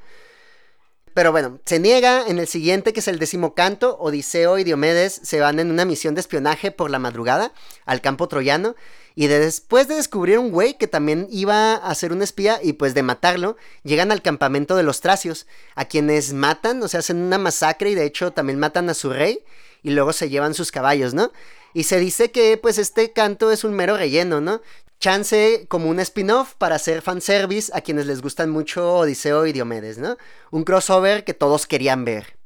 Pero 1.17 1.31
bueno, 1.31 1.59
se 1.65 1.79
niega 1.79 2.27
en 2.27 2.37
el 2.37 2.47
siguiente, 2.47 2.93
que 2.93 2.99
es 2.99 3.07
el 3.07 3.17
décimo 3.17 3.55
canto, 3.55 3.97
Odiseo 3.97 4.59
y 4.59 4.63
Diomedes 4.63 5.19
se 5.23 5.39
van 5.39 5.59
en 5.59 5.71
una 5.71 5.83
misión 5.83 6.13
de 6.13 6.21
espionaje 6.21 6.69
por 6.69 6.91
la 6.91 6.99
madrugada 6.99 7.53
al 7.87 8.01
campo 8.01 8.27
troyano 8.27 8.75
y 9.15 9.25
después 9.25 9.87
de 9.87 9.95
descubrir 9.95 10.37
un 10.37 10.51
güey 10.51 10.77
que 10.77 10.85
también 10.85 11.27
iba 11.31 11.73
a 11.73 11.95
ser 11.95 12.13
un 12.13 12.21
espía 12.21 12.59
y 12.61 12.73
pues 12.73 12.93
de 12.93 13.01
matarlo, 13.01 13.57
llegan 13.81 14.11
al 14.11 14.21
campamento 14.21 14.75
de 14.75 14.83
los 14.83 15.01
tracios, 15.01 15.47
a 15.73 15.85
quienes 15.85 16.33
matan, 16.33 16.83
o 16.83 16.87
sea, 16.87 16.99
hacen 16.99 17.17
una 17.17 17.39
masacre 17.39 17.89
y 17.89 17.95
de 17.95 18.05
hecho 18.05 18.29
también 18.29 18.59
matan 18.59 18.87
a 18.91 18.93
su 18.93 19.09
rey 19.09 19.39
y 19.81 19.89
luego 19.89 20.13
se 20.13 20.29
llevan 20.29 20.53
sus 20.53 20.71
caballos, 20.71 21.15
¿no? 21.15 21.31
Y 21.73 21.85
se 21.85 21.99
dice 21.99 22.29
que 22.29 22.57
pues 22.57 22.77
este 22.77 23.11
canto 23.11 23.51
es 23.51 23.63
un 23.63 23.73
mero 23.73 23.97
relleno, 23.97 24.39
¿no? 24.39 24.61
Chance 24.99 25.67
como 25.67 25.89
un 25.89 25.99
spin-off 25.99 26.55
para 26.55 26.75
hacer 26.75 27.01
fanservice 27.01 27.71
a 27.75 27.81
quienes 27.81 28.07
les 28.07 28.21
gustan 28.21 28.49
mucho 28.49 28.95
Odiseo 28.95 29.45
y 29.45 29.53
Diomedes, 29.53 29.99
¿no? 29.99 30.17
Un 30.49 30.63
crossover 30.63 31.23
que 31.23 31.35
todos 31.35 31.67
querían 31.67 32.03
ver. 32.03 32.37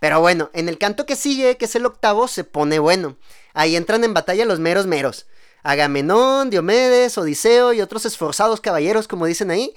Pero 0.00 0.20
bueno, 0.20 0.50
en 0.52 0.68
el 0.68 0.78
canto 0.78 1.06
que 1.06 1.16
sigue, 1.16 1.56
que 1.56 1.64
es 1.66 1.74
el 1.76 1.86
octavo, 1.86 2.28
se 2.28 2.44
pone 2.44 2.78
bueno. 2.78 3.16
Ahí 3.54 3.76
entran 3.76 4.04
en 4.04 4.14
batalla 4.14 4.44
los 4.44 4.58
meros 4.58 4.86
meros. 4.86 5.26
Agamenón, 5.62 6.50
Diomedes, 6.50 7.16
Odiseo 7.18 7.72
y 7.72 7.80
otros 7.80 8.04
esforzados 8.04 8.60
caballeros, 8.60 9.08
como 9.08 9.26
dicen 9.26 9.50
ahí. 9.50 9.74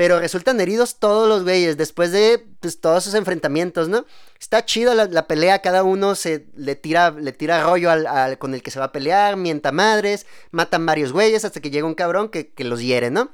Pero 0.00 0.18
resultan 0.18 0.58
heridos 0.62 0.98
todos 0.98 1.28
los 1.28 1.42
güeyes 1.42 1.76
después 1.76 2.10
de 2.10 2.42
pues, 2.60 2.80
todos 2.80 3.02
esos 3.02 3.16
enfrentamientos, 3.16 3.90
¿no? 3.90 4.06
Está 4.40 4.64
chido 4.64 4.94
la, 4.94 5.26
pelea, 5.26 5.58
cada 5.58 5.82
uno 5.82 6.14
se 6.14 6.46
le 6.56 6.74
tira, 6.74 7.10
le 7.10 7.32
tira 7.32 7.62
rollo 7.62 7.90
al, 7.90 8.38
con 8.38 8.54
el 8.54 8.62
que 8.62 8.70
se 8.70 8.78
va 8.78 8.86
a 8.86 8.92
pelear, 8.92 9.36
mienta 9.36 9.72
madres, 9.72 10.24
matan 10.52 10.86
varios 10.86 11.12
güeyes 11.12 11.44
hasta 11.44 11.60
que 11.60 11.68
llega 11.68 11.86
un 11.86 11.94
cabrón 11.94 12.30
que, 12.30 12.48
que 12.48 12.64
los 12.64 12.80
hiere, 12.80 13.10
¿no? 13.10 13.30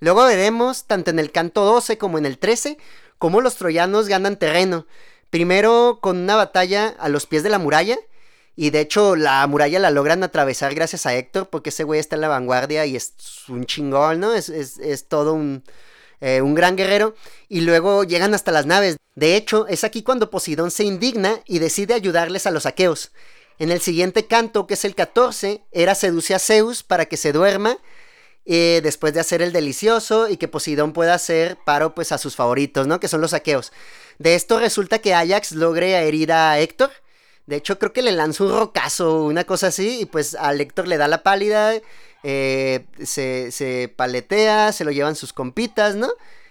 Luego 0.00 0.24
veremos, 0.24 0.82
tanto 0.88 1.12
en 1.12 1.20
el 1.20 1.30
canto 1.30 1.64
12 1.64 1.96
como 1.96 2.18
en 2.18 2.26
el 2.26 2.38
13, 2.38 2.76
cómo 3.18 3.40
los 3.40 3.54
troyanos 3.54 4.08
ganan 4.08 4.36
terreno. 4.36 4.88
Primero 5.30 6.00
con 6.02 6.16
una 6.16 6.34
batalla 6.34 6.88
a 6.88 7.08
los 7.08 7.26
pies 7.26 7.44
de 7.44 7.50
la 7.50 7.60
muralla, 7.60 7.98
y 8.56 8.70
de 8.70 8.80
hecho, 8.80 9.16
la 9.16 9.46
muralla 9.46 9.78
la 9.78 9.90
logran 9.90 10.22
atravesar 10.22 10.74
gracias 10.74 11.06
a 11.06 11.14
Héctor, 11.14 11.48
porque 11.48 11.70
ese 11.70 11.84
güey 11.84 12.00
está 12.00 12.16
en 12.16 12.22
la 12.22 12.28
vanguardia 12.28 12.84
y 12.84 12.96
es 12.96 13.14
un 13.48 13.64
chingón, 13.64 14.20
¿no? 14.20 14.34
Es, 14.34 15.06
todo 15.08 15.34
un, 15.34 15.62
eh, 16.20 16.42
un 16.42 16.54
gran 16.54 16.76
guerrero. 16.76 17.14
Y 17.48 17.62
luego 17.62 18.04
llegan 18.04 18.34
hasta 18.34 18.52
las 18.52 18.66
naves. 18.66 18.96
De 19.14 19.36
hecho, 19.36 19.66
es 19.68 19.84
aquí 19.84 20.02
cuando 20.02 20.30
Poseidón 20.30 20.70
se 20.70 20.84
indigna 20.84 21.40
y 21.46 21.58
decide 21.58 21.94
ayudarles 21.94 22.46
a 22.46 22.50
los 22.50 22.66
aqueos. 22.66 23.12
En 23.58 23.70
el 23.70 23.80
siguiente 23.80 24.26
canto, 24.26 24.66
que 24.66 24.74
es 24.74 24.84
el 24.84 24.94
14, 24.94 25.64
Hera 25.72 25.94
seduce 25.94 26.34
a 26.34 26.38
Zeus 26.38 26.82
para 26.82 27.06
que 27.06 27.16
se 27.16 27.32
duerma. 27.32 27.78
Eh, 28.46 28.80
después 28.82 29.12
de 29.12 29.20
hacer 29.20 29.42
el 29.42 29.52
delicioso 29.52 30.28
y 30.28 30.38
que 30.38 30.48
Poseidón 30.48 30.92
pueda 30.92 31.14
hacer 31.14 31.58
paro 31.64 31.94
pues 31.94 32.10
a 32.10 32.18
sus 32.18 32.34
favoritos, 32.36 32.86
¿no? 32.86 32.98
Que 32.98 33.06
son 33.06 33.20
los 33.20 33.34
aqueos. 33.34 33.70
De 34.18 34.34
esto 34.34 34.58
resulta 34.58 34.98
que 34.98 35.14
Ajax 35.14 35.52
logre 35.52 35.92
herir 36.06 36.32
a 36.32 36.58
Héctor 36.58 36.90
De 37.46 37.56
hecho, 37.56 37.78
creo 37.78 37.92
que 37.92 38.02
le 38.02 38.12
lanza 38.12 38.44
un 38.44 38.50
rocazo, 38.58 39.24
una 39.24 39.44
cosa 39.44 39.68
así, 39.68 40.00
y 40.00 40.04
pues 40.06 40.34
a 40.34 40.52
Héctor 40.54 40.88
le 40.88 40.96
da 40.96 41.06
la 41.06 41.22
pálida, 41.22 41.74
eh, 42.22 42.86
se, 43.02 43.50
se 43.50 43.92
paletea, 43.94 44.72
se 44.72 44.84
lo 44.84 44.90
llevan 44.90 45.16
sus 45.16 45.32
compitas, 45.32 45.94
¿no? 45.96 46.08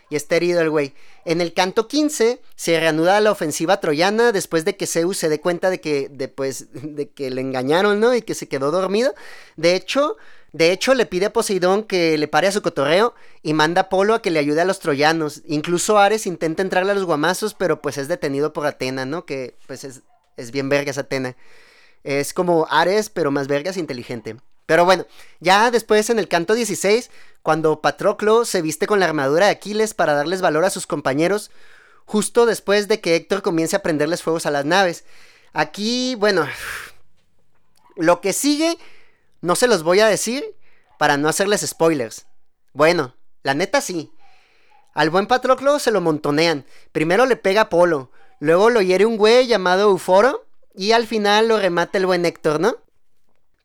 Y 0.09 0.15
está 0.15 0.35
herido 0.35 0.61
el 0.61 0.69
güey. 0.69 0.93
En 1.25 1.41
el 1.41 1.53
canto 1.53 1.87
15 1.87 2.41
se 2.55 2.79
reanuda 2.79 3.19
la 3.21 3.31
ofensiva 3.31 3.79
troyana 3.79 4.31
después 4.31 4.65
de 4.65 4.75
que 4.75 4.87
Zeus 4.87 5.17
se 5.17 5.29
dé 5.29 5.39
cuenta 5.39 5.69
de 5.69 5.79
que, 5.79 6.09
de, 6.09 6.27
pues, 6.27 6.67
de 6.73 7.09
que 7.09 7.29
le 7.29 7.41
engañaron, 7.41 7.99
¿no? 7.99 8.15
Y 8.15 8.21
que 8.21 8.33
se 8.33 8.47
quedó 8.47 8.71
dormido. 8.71 9.13
De 9.55 9.75
hecho, 9.75 10.17
de 10.51 10.71
hecho, 10.71 10.95
le 10.95 11.05
pide 11.05 11.27
a 11.27 11.33
Poseidón 11.33 11.83
que 11.83 12.17
le 12.17 12.27
pare 12.27 12.47
a 12.47 12.51
su 12.51 12.61
cotorreo 12.61 13.13
y 13.43 13.53
manda 13.53 13.81
a 13.81 13.83
Apolo 13.85 14.15
a 14.15 14.21
que 14.21 14.31
le 14.31 14.39
ayude 14.39 14.61
a 14.61 14.65
los 14.65 14.79
troyanos. 14.79 15.43
Incluso 15.45 15.99
Ares 15.99 16.25
intenta 16.25 16.63
entrarle 16.63 16.91
a 16.91 16.95
los 16.95 17.05
guamazos, 17.05 17.53
pero 17.53 17.81
pues 17.81 17.97
es 17.99 18.07
detenido 18.07 18.51
por 18.51 18.65
Atena, 18.65 19.05
¿no? 19.05 19.25
Que 19.25 19.55
pues 19.67 19.83
es, 19.83 20.01
es 20.37 20.51
bien 20.51 20.69
vergas 20.69 20.97
Atena. 20.97 21.35
Es 22.03 22.33
como 22.33 22.65
Ares, 22.69 23.09
pero 23.09 23.29
más 23.29 23.47
vergas 23.47 23.77
inteligente. 23.77 24.37
Pero 24.69 24.85
bueno, 24.85 25.07
ya 25.39 25.71
después 25.71 26.11
en 26.11 26.19
el 26.19 26.27
canto 26.27 26.53
16, 26.53 27.09
cuando 27.41 27.81
Patroclo 27.81 28.45
se 28.45 28.61
viste 28.61 28.85
con 28.85 28.99
la 28.99 29.07
armadura 29.07 29.47
de 29.47 29.51
Aquiles 29.53 29.95
para 29.95 30.13
darles 30.13 30.41
valor 30.41 30.63
a 30.63 30.69
sus 30.69 30.85
compañeros, 30.85 31.49
justo 32.05 32.45
después 32.45 32.87
de 32.87 33.01
que 33.01 33.15
Héctor 33.15 33.41
comience 33.41 33.75
a 33.75 33.81
prenderles 33.81 34.21
fuegos 34.21 34.45
a 34.45 34.51
las 34.51 34.65
naves. 34.65 35.05
Aquí, 35.53 36.13
bueno, 36.13 36.47
lo 37.95 38.21
que 38.21 38.31
sigue 38.31 38.77
no 39.41 39.55
se 39.55 39.67
los 39.67 39.81
voy 39.81 40.01
a 40.01 40.07
decir 40.07 40.45
para 40.99 41.17
no 41.17 41.29
hacerles 41.29 41.65
spoilers. 41.65 42.27
Bueno, 42.71 43.15
la 43.41 43.55
neta 43.55 43.81
sí. 43.81 44.11
Al 44.93 45.09
buen 45.09 45.25
Patroclo 45.25 45.79
se 45.79 45.89
lo 45.89 45.99
montonean. 45.99 46.63
Primero 46.91 47.25
le 47.25 47.37
pega 47.37 47.61
a 47.61 47.69
Polo, 47.69 48.11
luego 48.39 48.69
lo 48.69 48.83
hiere 48.83 49.07
un 49.07 49.17
güey 49.17 49.47
llamado 49.47 49.89
Euforo 49.89 50.45
y 50.75 50.91
al 50.91 51.07
final 51.07 51.47
lo 51.47 51.57
remata 51.57 51.97
el 51.97 52.05
buen 52.05 52.23
Héctor, 52.23 52.59
¿no? 52.59 52.77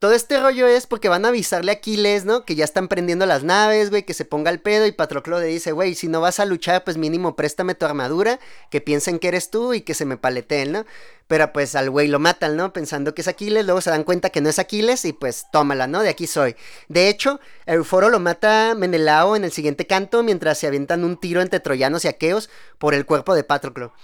Todo 0.04 0.12
este 0.12 0.38
rollo 0.38 0.66
es 0.66 0.86
porque 0.86 1.08
van 1.08 1.24
a 1.24 1.28
avisarle 1.28 1.72
a 1.72 1.76
Aquiles, 1.76 2.26
¿no? 2.26 2.44
Que 2.44 2.56
ya 2.56 2.66
están 2.66 2.88
prendiendo 2.88 3.24
las 3.24 3.42
naves, 3.42 3.88
güey, 3.88 4.02
que 4.02 4.12
se 4.12 4.26
ponga 4.26 4.50
el 4.50 4.60
pedo. 4.60 4.84
Y 4.84 4.92
Patroclo 4.92 5.40
le 5.40 5.46
dice, 5.46 5.72
güey, 5.72 5.94
si 5.94 6.08
no 6.08 6.20
vas 6.20 6.40
a 6.40 6.44
luchar, 6.44 6.84
pues 6.84 6.98
mínimo 6.98 7.36
préstame 7.36 7.74
tu 7.74 7.86
armadura, 7.86 8.38
que 8.68 8.82
piensen 8.82 9.18
que 9.18 9.28
eres 9.28 9.48
tú 9.48 9.72
y 9.72 9.80
que 9.80 9.94
se 9.94 10.04
me 10.04 10.18
paleteen, 10.18 10.72
¿no? 10.72 10.84
Pero 11.26 11.54
pues 11.54 11.74
al 11.74 11.88
güey 11.88 12.08
lo 12.08 12.18
matan, 12.18 12.54
¿no? 12.54 12.74
Pensando 12.74 13.14
que 13.14 13.22
es 13.22 13.28
Aquiles, 13.28 13.64
luego 13.64 13.80
se 13.80 13.88
dan 13.88 14.04
cuenta 14.04 14.28
que 14.28 14.42
no 14.42 14.50
es 14.50 14.58
Aquiles 14.58 15.06
y 15.06 15.14
pues 15.14 15.46
tómala, 15.50 15.86
¿no? 15.86 16.02
De 16.02 16.10
aquí 16.10 16.26
soy. 16.26 16.54
De 16.88 17.08
hecho, 17.08 17.40
Euforo 17.64 18.10
lo 18.10 18.20
mata 18.20 18.74
Menelao 18.76 19.36
en 19.36 19.44
el 19.44 19.52
siguiente 19.52 19.86
canto 19.86 20.22
mientras 20.22 20.58
se 20.58 20.66
avientan 20.66 21.02
un 21.02 21.16
tiro 21.16 21.40
entre 21.40 21.60
troyanos 21.60 22.04
y 22.04 22.08
aqueos 22.08 22.50
por 22.76 22.92
el 22.92 23.06
cuerpo 23.06 23.34
de 23.34 23.44
Patroclo. 23.44 23.94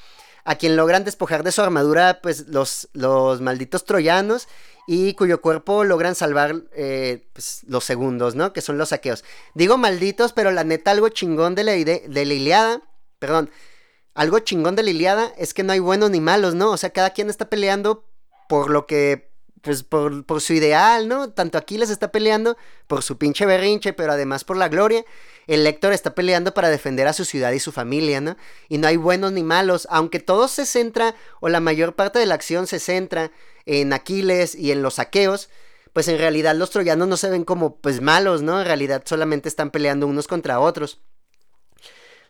A 0.51 0.57
quien 0.57 0.75
logran 0.75 1.05
despojar 1.05 1.45
de 1.45 1.53
su 1.53 1.63
armadura, 1.63 2.19
pues 2.21 2.49
los, 2.49 2.89
los 2.93 3.41
malditos 3.41 3.85
troyanos 3.85 4.49
y 4.89 5.15
cuyo 5.15 5.41
cuerpo 5.41 5.85
logran 5.85 6.17
salvar 6.17 6.65
eh, 6.75 7.29
pues, 7.33 7.63
los 7.69 7.85
segundos, 7.85 8.35
¿no? 8.35 8.53
Que 8.53 8.61
son 8.61 8.77
los 8.77 8.89
saqueos. 8.89 9.23
Digo 9.55 9.79
malditos, 9.79 10.33
pero 10.33 10.51
la 10.51 10.65
neta 10.65 10.91
algo 10.91 11.09
chingón 11.09 11.55
de 11.55 11.63
la, 11.63 11.73
de 11.73 12.25
la 12.27 12.35
Iliada, 12.35 12.83
perdón, 13.21 13.51
algo 14.15 14.41
chingón 14.41 14.75
de 14.75 14.83
la 14.83 14.91
Iliada 14.91 15.33
es 15.39 15.55
que 15.55 15.63
no 15.63 15.73
hay 15.73 15.79
buenos 15.79 16.11
ni 16.11 16.21
malos, 16.21 16.57
¿no? 16.57 16.73
O 16.73 16.77
sea, 16.77 16.91
cada 16.91 17.11
quien 17.11 17.31
está 17.31 17.49
peleando 17.49 18.05
por 18.49 18.71
lo 18.71 18.89
que, 18.89 19.30
pues 19.63 19.83
por, 19.83 20.25
su 20.41 20.53
ideal, 20.55 21.09
¿no? 21.09 21.31
Tanto 21.31 21.59
Aquiles 21.59 21.91
está 21.91 22.11
peleando 22.11 22.57
por 22.87 23.03
su 23.03 23.19
pinche 23.19 23.47
berrinche, 23.47 23.93
pero 23.93 24.13
además 24.13 24.45
por 24.45 24.57
la 24.57 24.69
gloria. 24.69 25.05
El 25.47 25.67
Héctor 25.67 25.93
está 25.93 26.15
peleando 26.15 26.55
para 26.55 26.71
defender 26.71 27.07
a 27.07 27.13
su 27.13 27.25
ciudad 27.25 27.53
y 27.53 27.61
su 27.61 27.73
familia, 27.73 28.21
¿no? 28.21 28.37
Y 28.69 28.79
no 28.79 28.89
hay 28.89 28.97
buenos 28.97 29.33
ni 29.33 29.43
malos, 29.43 29.87
aunque 29.91 30.21
todo 30.21 30.49
se 30.49 30.65
centra, 30.65 31.15
o 31.41 31.49
la 31.49 31.61
mayor 31.61 31.95
parte 31.95 32.19
de 32.19 32.27
la 32.27 32.35
acción 32.35 32.67
se 32.67 32.79
centra 32.79 33.33
en 33.67 33.93
Aquiles 33.93 34.55
y 34.55 34.73
en 34.73 34.83
los 34.83 34.95
saqueos, 34.95 35.51
pues 35.93 36.09
en 36.09 36.19
realidad 36.19 36.55
los 36.55 36.71
troyanos 36.71 37.09
no 37.09 37.17
se 37.17 37.31
ven 37.31 37.45
como 37.45 37.77
pues 37.77 38.01
malos, 38.01 38.43
¿no? 38.43 38.61
En 38.61 38.67
realidad 38.67 39.03
solamente 39.05 39.49
están 39.49 39.71
peleando 39.71 40.07
unos 40.07 40.29
contra 40.29 40.61
otros. 40.61 41.01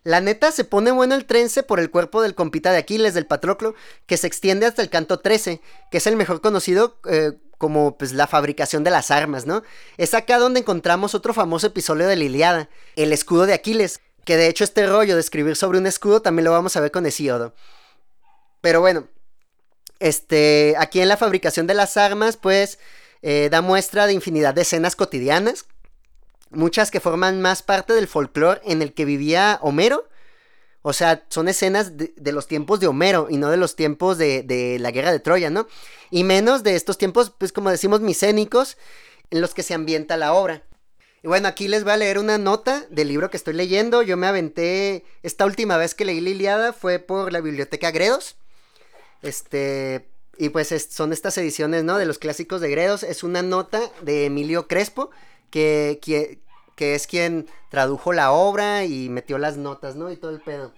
La 0.02 0.20
neta 0.20 0.50
se 0.50 0.64
pone 0.64 0.90
bueno 0.90 1.14
el 1.14 1.26
trence 1.26 1.62
por 1.62 1.78
el 1.78 1.90
cuerpo 1.90 2.22
del 2.22 2.34
compita 2.34 2.72
de 2.72 2.78
Aquiles, 2.78 3.14
del 3.14 3.26
Patroclo, 3.26 3.74
que 4.06 4.16
se 4.16 4.26
extiende 4.26 4.66
hasta 4.66 4.82
el 4.82 4.88
canto 4.88 5.20
13, 5.20 5.60
que 5.90 5.98
es 5.98 6.06
el 6.06 6.16
mejor 6.16 6.40
conocido 6.40 6.96
eh, 7.08 7.32
como 7.58 7.98
pues 7.98 8.12
la 8.12 8.26
fabricación 8.26 8.84
de 8.84 8.90
las 8.90 9.10
armas, 9.10 9.44
¿no? 9.44 9.62
Es 9.98 10.14
acá 10.14 10.38
donde 10.38 10.60
encontramos 10.60 11.14
otro 11.14 11.34
famoso 11.34 11.66
episodio 11.66 12.08
de 12.08 12.16
la 12.16 12.24
Iliada, 12.24 12.70
el 12.96 13.12
escudo 13.12 13.44
de 13.44 13.52
Aquiles, 13.52 14.00
que 14.24 14.38
de 14.38 14.48
hecho 14.48 14.64
este 14.64 14.86
rollo 14.86 15.14
de 15.14 15.20
escribir 15.20 15.56
sobre 15.56 15.78
un 15.78 15.86
escudo 15.86 16.22
también 16.22 16.44
lo 16.44 16.52
vamos 16.52 16.76
a 16.76 16.80
ver 16.80 16.90
con 16.90 17.04
Hesíodo. 17.04 17.54
Pero 18.62 18.80
bueno, 18.80 19.08
este, 19.98 20.74
aquí 20.78 21.00
en 21.00 21.08
la 21.08 21.18
fabricación 21.18 21.66
de 21.66 21.74
las 21.74 21.98
armas, 21.98 22.38
pues, 22.38 22.78
eh, 23.20 23.48
da 23.50 23.60
muestra 23.60 24.06
de 24.06 24.14
infinidad 24.14 24.54
de 24.54 24.62
escenas 24.62 24.96
cotidianas, 24.96 25.66
muchas 26.50 26.90
que 26.90 27.00
forman 27.00 27.40
más 27.40 27.62
parte 27.62 27.92
del 27.92 28.08
folclore 28.08 28.60
en 28.64 28.82
el 28.82 28.92
que 28.92 29.04
vivía 29.04 29.58
Homero. 29.62 30.08
O 30.82 30.92
sea, 30.92 31.24
son 31.28 31.48
escenas 31.48 31.96
de, 31.96 32.32
los 32.32 32.46
tiempos 32.46 32.80
de 32.80 32.86
Homero 32.86 33.26
y 33.28 33.36
no 33.36 33.50
de 33.50 33.58
los 33.58 33.76
tiempos 33.76 34.16
de, 34.16 34.76
la 34.80 34.90
guerra 34.90 35.12
de 35.12 35.20
Troya, 35.20 35.50
¿no? 35.50 35.66
Y 36.10 36.24
menos 36.24 36.62
de 36.62 36.74
estos 36.74 36.96
tiempos, 36.96 37.32
pues 37.36 37.52
como 37.52 37.70
decimos, 37.70 38.00
micénicos, 38.00 38.78
en 39.30 39.40
los 39.40 39.52
que 39.52 39.62
se 39.62 39.74
ambienta 39.74 40.16
la 40.16 40.32
obra. 40.32 40.64
Y 41.22 41.28
bueno, 41.28 41.48
aquí 41.48 41.68
les 41.68 41.84
voy 41.84 41.92
a 41.92 41.96
leer 41.98 42.18
una 42.18 42.38
nota 42.38 42.86
del 42.88 43.08
libro 43.08 43.28
que 43.28 43.36
estoy 43.36 43.52
leyendo. 43.52 44.00
Yo 44.02 44.16
me 44.16 44.26
aventé, 44.26 45.04
esta 45.22 45.44
última 45.44 45.76
vez 45.76 45.94
que 45.94 46.06
leí 46.06 46.20
Liliada 46.20 46.72
fue 46.72 46.98
por 46.98 47.30
la 47.30 47.42
biblioteca 47.42 47.90
Gredos. 47.90 48.36
Este, 49.20 50.08
y 50.38 50.48
pues 50.48 50.74
son 50.88 51.12
estas 51.12 51.36
ediciones, 51.36 51.84
¿no? 51.84 51.98
De 51.98 52.06
los 52.06 52.18
clásicos 52.18 52.62
de 52.62 52.70
Gredos. 52.70 53.02
Es 53.02 53.22
una 53.22 53.42
nota 53.42 53.82
de 54.00 54.24
Emilio 54.24 54.66
Crespo, 54.66 55.10
que, 55.50 56.40
es 56.78 57.06
quien 57.06 57.46
tradujo 57.70 58.12
la 58.12 58.32
obra 58.32 58.84
y 58.84 59.08
metió 59.08 59.38
las 59.38 59.56
notas, 59.56 59.96
¿no? 59.96 60.10
Y 60.10 60.16
todo 60.16 60.30
el 60.30 60.40
pedo. 60.40 60.72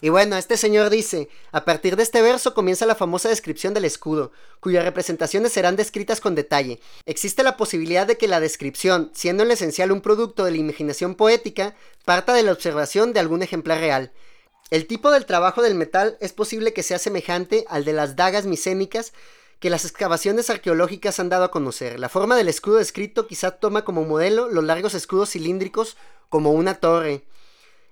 Y 0.00 0.08
bueno, 0.08 0.36
este 0.36 0.56
señor 0.56 0.90
dice, 0.90 1.28
a 1.52 1.64
partir 1.64 1.94
de 1.94 2.02
este 2.02 2.22
verso 2.22 2.54
comienza 2.54 2.86
la 2.86 2.96
famosa 2.96 3.28
descripción 3.28 3.72
del 3.72 3.84
escudo, 3.84 4.32
cuyas 4.58 4.84
representaciones 4.84 5.52
serán 5.52 5.76
descritas 5.76 6.20
con 6.20 6.34
detalle. 6.34 6.80
Existe 7.06 7.44
la 7.44 7.56
posibilidad 7.56 8.04
de 8.04 8.18
que 8.18 8.26
la 8.26 8.40
descripción, 8.40 9.12
siendo 9.14 9.44
en 9.44 9.48
lo 9.48 9.54
esencial 9.54 9.92
un 9.92 10.00
producto 10.00 10.44
de 10.44 10.50
la 10.50 10.56
imaginación 10.56 11.14
poética, 11.14 11.76
parta 12.04 12.32
de 12.32 12.42
la 12.42 12.50
observación 12.50 13.12
de 13.12 13.20
algún 13.20 13.42
ejemplar 13.42 13.78
real. 13.78 14.12
El 14.72 14.88
tipo 14.88 15.12
del 15.12 15.24
trabajo 15.24 15.62
del 15.62 15.76
metal 15.76 16.16
es 16.20 16.32
posible 16.32 16.72
que 16.72 16.82
sea 16.82 16.98
semejante 16.98 17.64
al 17.68 17.84
de 17.84 17.92
las 17.92 18.16
dagas 18.16 18.44
micénicas 18.44 19.12
que 19.62 19.70
las 19.70 19.84
excavaciones 19.84 20.50
arqueológicas 20.50 21.20
han 21.20 21.28
dado 21.28 21.44
a 21.44 21.52
conocer. 21.52 22.00
La 22.00 22.08
forma 22.08 22.36
del 22.36 22.48
escudo 22.48 22.78
descrito 22.78 23.28
quizá 23.28 23.52
toma 23.52 23.84
como 23.84 24.04
modelo 24.04 24.48
los 24.48 24.64
largos 24.64 24.92
escudos 24.94 25.30
cilíndricos 25.30 25.96
como 26.28 26.50
una 26.50 26.74
torre. 26.74 27.22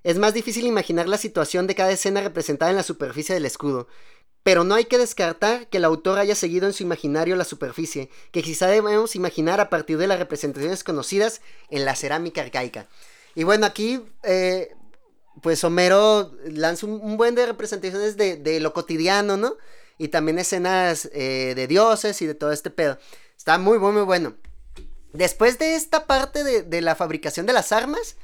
Es 0.02 0.18
más 0.18 0.34
difícil 0.34 0.66
imaginar 0.66 1.08
la 1.08 1.16
situación 1.16 1.68
de 1.68 1.76
cada 1.76 1.92
escena 1.92 2.22
representada 2.22 2.72
en 2.72 2.76
la 2.76 2.82
superficie 2.82 3.36
del 3.36 3.46
escudo, 3.46 3.86
pero 4.42 4.64
no 4.64 4.74
hay 4.74 4.86
que 4.86 4.98
descartar 4.98 5.68
que 5.68 5.76
el 5.76 5.84
autor 5.84 6.18
haya 6.18 6.34
seguido 6.34 6.66
en 6.66 6.72
su 6.72 6.82
imaginario 6.82 7.36
la 7.36 7.44
superficie, 7.44 8.10
que 8.32 8.42
quizá 8.42 8.66
debemos 8.66 9.14
imaginar 9.14 9.60
a 9.60 9.70
partir 9.70 9.96
de 9.96 10.08
las 10.08 10.18
representaciones 10.18 10.82
conocidas 10.82 11.40
en 11.68 11.84
la 11.84 11.94
cerámica 11.94 12.42
arcaica. 12.42 12.88
Y 13.36 13.44
bueno, 13.44 13.64
aquí 13.64 14.02
eh, 14.24 14.74
pues 15.40 15.62
Homero 15.62 16.32
lanza 16.46 16.86
un, 16.86 17.16
buen 17.16 17.36
de 17.36 17.46
representaciones 17.46 18.16
de, 18.16 18.58
lo 18.58 18.72
cotidiano, 18.72 19.36
¿no? 19.36 19.56
Y 20.00 20.08
también 20.08 20.38
escenas 20.38 21.10
eh, 21.12 21.52
de 21.54 21.66
dioses 21.66 22.22
y 22.22 22.26
de 22.26 22.34
todo 22.34 22.52
este 22.52 22.70
pedo. 22.70 22.98
Está 23.36 23.58
muy, 23.58 23.78
muy, 23.78 23.92
muy 23.92 24.02
bueno. 24.02 24.34
Después 25.12 25.58
de 25.58 25.74
esta 25.74 26.06
parte 26.06 26.42
de, 26.42 26.80
la 26.80 26.94
fabricación 26.94 27.44
de 27.44 27.52
las 27.52 27.70
armas, 27.70 28.16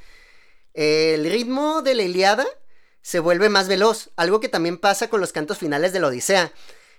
el 0.73 1.29
ritmo 1.29 1.83
de 1.83 1.93
la 1.93 2.03
Iliada 2.03 2.47
se 3.01 3.19
vuelve 3.19 3.49
más 3.49 3.67
veloz, 3.67 4.09
algo 4.15 4.39
que 4.39 4.49
también 4.49 4.77
pasa 4.79 5.09
con 5.09 5.21
los 5.21 5.31
cantos 5.31 5.59
finales 5.59 5.93
de 5.93 5.99
la 5.99 6.07
Odisea. 6.07 6.51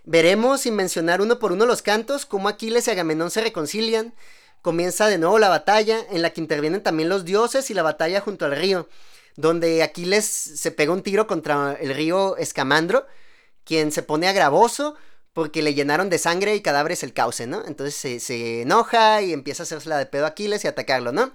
Veremos, 0.04 0.60
sin 0.60 0.76
mencionar 0.76 1.20
uno 1.20 1.38
por 1.38 1.50
uno 1.50 1.66
los 1.66 1.82
cantos, 1.82 2.24
cómo 2.24 2.48
Aquiles 2.48 2.86
y 2.86 2.92
Agamenón 2.92 3.30
se 3.30 3.40
reconcilian. 3.40 4.14
Comienza 4.62 5.08
de 5.08 5.18
nuevo 5.18 5.38
la 5.38 5.48
batalla, 5.48 5.98
en 6.10 6.22
la 6.22 6.30
que 6.30 6.40
intervienen 6.40 6.82
también 6.82 7.08
los 7.08 7.24
dioses 7.24 7.70
y 7.70 7.74
la 7.74 7.82
batalla 7.82 8.20
junto 8.20 8.44
al 8.44 8.56
río 8.56 8.88
donde 9.38 9.84
Aquiles 9.84 10.24
se 10.26 10.72
pega 10.72 10.92
un 10.92 11.02
tiro 11.02 11.28
contra 11.28 11.74
el 11.80 11.94
río 11.94 12.36
Escamandro, 12.36 13.06
quien 13.68 13.92
se 13.92 14.02
pone 14.02 14.26
agravoso 14.28 14.96
porque 15.34 15.60
le 15.60 15.74
llenaron 15.74 16.08
de 16.08 16.18
sangre 16.18 16.56
y 16.56 16.62
cadáveres 16.62 17.02
el 17.02 17.12
cauce, 17.12 17.46
¿no? 17.46 17.62
Entonces 17.66 18.22
se, 18.24 18.62
enoja 18.62 19.20
y 19.20 19.34
empieza 19.34 19.62
a 19.62 19.64
hacerse 19.64 19.90
la 19.90 19.98
de 19.98 20.06
pedo 20.06 20.24
a 20.24 20.28
Aquiles 20.28 20.64
y 20.64 20.68
atacarlo, 20.68 21.12
¿no? 21.12 21.32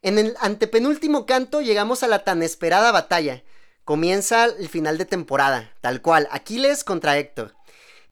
En 0.00 0.18
el 0.18 0.36
antepenúltimo 0.40 1.26
canto 1.26 1.60
llegamos 1.60 2.04
a 2.04 2.06
la 2.06 2.20
tan 2.20 2.42
esperada 2.44 2.92
batalla. 2.92 3.42
Comienza 3.84 4.44
el 4.44 4.68
final 4.68 4.96
de 4.96 5.06
temporada, 5.06 5.72
tal 5.80 6.02
cual, 6.02 6.28
Aquiles 6.30 6.84
contra 6.84 7.18
Héctor. 7.18 7.56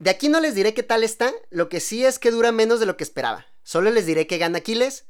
De 0.00 0.10
aquí 0.10 0.28
no 0.28 0.40
les 0.40 0.56
diré 0.56 0.74
qué 0.74 0.82
tal 0.82 1.04
está, 1.04 1.32
lo 1.50 1.68
que 1.68 1.78
sí 1.78 2.04
es 2.04 2.18
que 2.18 2.32
dura 2.32 2.50
menos 2.50 2.80
de 2.80 2.86
lo 2.86 2.96
que 2.96 3.04
esperaba. 3.04 3.46
Solo 3.62 3.92
les 3.92 4.04
diré 4.04 4.26
que 4.26 4.38
gana 4.38 4.58
Aquiles 4.58 5.04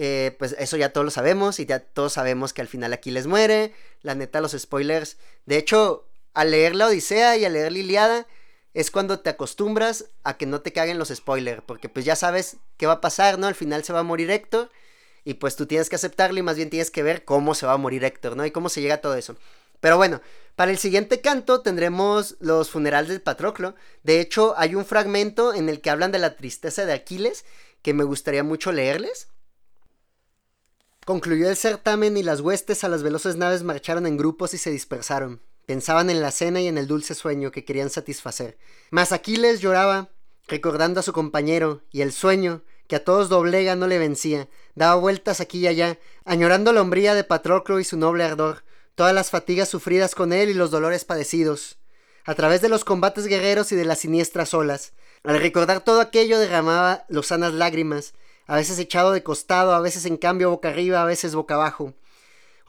eh, 0.00 0.36
pues 0.38 0.54
eso 0.60 0.76
ya 0.76 0.92
todos 0.92 1.04
lo 1.04 1.10
sabemos 1.10 1.58
y 1.58 1.66
ya 1.66 1.80
todos 1.80 2.12
sabemos 2.12 2.52
que 2.52 2.62
al 2.62 2.68
final 2.68 2.92
Aquiles 2.92 3.26
muere. 3.26 3.74
La 4.02 4.14
neta, 4.14 4.40
los 4.40 4.52
spoilers. 4.52 5.16
De 5.44 5.58
hecho, 5.58 6.07
al 6.38 6.52
leer 6.52 6.76
la 6.76 6.86
Odisea 6.86 7.36
y 7.36 7.44
al 7.44 7.54
leer 7.54 7.72
la 7.72 7.78
Iliada, 7.78 8.26
es 8.72 8.92
cuando 8.92 9.18
te 9.18 9.28
acostumbras 9.28 10.04
a 10.22 10.36
que 10.36 10.46
no 10.46 10.60
te 10.60 10.72
caguen 10.72 10.96
los 10.96 11.08
spoilers, 11.08 11.64
porque 11.66 11.88
pues 11.88 12.04
ya 12.04 12.14
sabes 12.14 12.58
qué 12.76 12.86
va 12.86 12.92
a 12.92 13.00
pasar, 13.00 13.40
¿no? 13.40 13.48
Al 13.48 13.56
final 13.56 13.82
se 13.82 13.92
va 13.92 13.98
a 13.98 14.04
morir 14.04 14.30
Héctor 14.30 14.70
y 15.24 15.34
pues 15.34 15.56
tú 15.56 15.66
tienes 15.66 15.88
que 15.88 15.96
aceptarlo 15.96 16.38
y 16.38 16.42
más 16.42 16.54
bien 16.54 16.70
tienes 16.70 16.92
que 16.92 17.02
ver 17.02 17.24
cómo 17.24 17.56
se 17.56 17.66
va 17.66 17.72
a 17.72 17.76
morir 17.76 18.04
Héctor, 18.04 18.36
¿no? 18.36 18.46
Y 18.46 18.52
cómo 18.52 18.68
se 18.68 18.80
llega 18.80 18.94
a 18.94 19.00
todo 19.00 19.16
eso. 19.16 19.34
Pero 19.80 19.96
bueno, 19.96 20.20
para 20.54 20.70
el 20.70 20.78
siguiente 20.78 21.20
canto 21.20 21.60
tendremos 21.62 22.36
los 22.38 22.70
funerales 22.70 23.08
del 23.08 23.20
Patroclo. 23.20 23.74
De 24.04 24.20
hecho, 24.20 24.54
hay 24.56 24.76
un 24.76 24.84
fragmento 24.84 25.52
en 25.52 25.68
el 25.68 25.80
que 25.80 25.90
hablan 25.90 26.12
de 26.12 26.20
la 26.20 26.36
tristeza 26.36 26.86
de 26.86 26.92
Aquiles 26.92 27.44
que 27.82 27.94
me 27.94 28.04
gustaría 28.04 28.44
mucho 28.44 28.70
leerles. 28.70 29.26
Concluyó 31.04 31.48
el 31.48 31.56
certamen 31.56 32.16
y 32.16 32.22
las 32.22 32.42
huestes 32.42 32.84
a 32.84 32.88
las 32.88 33.02
veloces 33.02 33.34
naves 33.34 33.64
marcharon 33.64 34.06
en 34.06 34.16
grupos 34.16 34.54
y 34.54 34.58
se 34.58 34.70
dispersaron. 34.70 35.42
Pensaban 35.68 36.08
en 36.08 36.22
la 36.22 36.30
cena 36.30 36.62
y 36.62 36.66
en 36.66 36.78
el 36.78 36.86
dulce 36.86 37.14
sueño 37.14 37.50
que 37.50 37.66
querían 37.66 37.90
satisfacer. 37.90 38.56
Mas 38.88 39.12
Aquiles 39.12 39.60
lloraba, 39.60 40.08
recordando 40.46 41.00
a 41.00 41.02
su 41.02 41.12
compañero, 41.12 41.82
y 41.90 42.00
el 42.00 42.10
sueño, 42.12 42.62
que 42.86 42.96
a 42.96 43.04
todos 43.04 43.28
doblega, 43.28 43.76
no 43.76 43.86
le 43.86 43.98
vencía, 43.98 44.48
daba 44.74 44.94
vueltas 44.94 45.42
aquí 45.42 45.58
y 45.58 45.66
allá, 45.66 45.98
añorando 46.24 46.72
la 46.72 46.80
hombría 46.80 47.14
de 47.14 47.22
Patroclo 47.22 47.80
y 47.80 47.84
su 47.84 47.98
noble 47.98 48.24
ardor, 48.24 48.64
todas 48.94 49.12
las 49.12 49.28
fatigas 49.28 49.68
sufridas 49.68 50.14
con 50.14 50.32
él 50.32 50.48
y 50.48 50.54
los 50.54 50.70
dolores 50.70 51.04
padecidos. 51.04 51.76
A 52.24 52.34
través 52.34 52.62
de 52.62 52.70
los 52.70 52.82
combates 52.86 53.26
guerreros 53.26 53.70
y 53.70 53.76
de 53.76 53.84
las 53.84 53.98
siniestras 53.98 54.54
olas, 54.54 54.94
al 55.22 55.38
recordar 55.38 55.84
todo 55.84 56.00
aquello 56.00 56.38
derramaba 56.38 57.04
lozanas 57.10 57.52
lágrimas, 57.52 58.14
a 58.46 58.56
veces 58.56 58.78
echado 58.78 59.12
de 59.12 59.22
costado, 59.22 59.74
a 59.74 59.82
veces 59.82 60.06
en 60.06 60.16
cambio 60.16 60.48
boca 60.48 60.70
arriba, 60.70 61.02
a 61.02 61.04
veces 61.04 61.34
boca 61.34 61.56
abajo. 61.56 61.92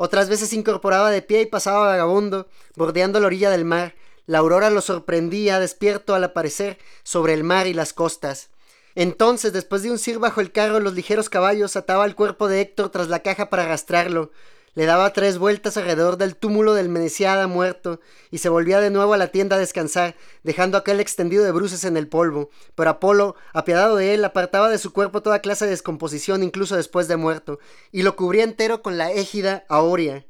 Otras 0.02 0.30
veces 0.30 0.48
se 0.48 0.56
incorporaba 0.56 1.12
de 1.12 1.22
pie 1.22 1.42
y 1.42 1.46
pasaba 1.46 1.88
vagabundo, 1.88 2.48
bordeando 2.78 3.20
la 3.20 3.28
orilla 3.28 3.50
del 3.50 3.66
mar. 3.66 3.96
La 4.28 4.38
aurora 4.38 4.70
lo 4.70 4.80
sorprendía, 4.80 5.60
despierto 5.60 6.16
al 6.16 6.24
aparecer 6.24 6.78
sobre 7.04 7.34
el 7.34 7.44
mar 7.44 7.68
y 7.68 7.74
las 7.74 7.92
costas. 7.92 8.50
Entonces, 8.96 9.52
después 9.52 9.84
de 9.84 9.92
un 9.92 10.00
cir 10.00 10.18
bajo 10.18 10.40
el 10.40 10.54
carro, 10.54 10.80
los 10.80 10.94
ligeros 10.94 11.28
caballos 11.28 11.76
ataba 11.76 12.06
el 12.06 12.16
cuerpo 12.16 12.48
de 12.48 12.62
Héctor 12.62 12.92
tras 12.92 13.10
la 13.10 13.20
caja 13.20 13.50
para 13.50 13.64
arrastrarlo 13.64 14.32
le 14.76 14.86
daba 14.86 15.14
tres 15.14 15.38
vueltas 15.38 15.78
alrededor 15.78 16.18
del 16.18 16.36
túmulo 16.36 16.74
del 16.74 16.90
Meneciada 16.90 17.48
muerto 17.48 18.00
y 18.32 18.38
se 18.38 18.50
volvía 18.50 18.80
de 18.80 18.90
nuevo 18.90 19.14
a 19.14 19.18
la 19.18 19.28
tienda 19.28 19.56
a 19.56 19.60
descansar, 19.60 20.16
dejando 20.44 20.78
aquel 20.78 21.00
extendido 21.00 21.44
de 21.44 21.52
bruces 21.52 21.84
en 21.84 21.98
el 21.98 22.08
polvo. 22.08 22.50
Pero 22.76 22.90
Apolo, 22.90 23.36
apiadado 23.54 23.96
de 23.96 24.14
él, 24.14 24.24
apartaba 24.24 24.70
de 24.70 24.78
su 24.78 24.94
cuerpo 24.94 25.22
toda 25.22 25.40
clase 25.40 25.66
de 25.66 25.72
descomposición 25.72 26.44
incluso 26.44 26.76
después 26.76 27.08
de 27.08 27.18
muerto, 27.18 27.60
y 27.92 28.04
lo 28.04 28.16
cubría 28.16 28.44
entero 28.44 28.82
con 28.82 28.98
la 28.98 29.12
égida 29.12 29.66
Aoria, 29.70 30.26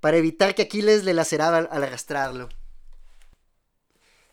para 0.00 0.16
evitar 0.16 0.54
que 0.54 0.62
Aquiles 0.62 1.04
le 1.04 1.14
lacerara 1.14 1.58
al 1.58 1.84
arrastrarlo. 1.84 2.48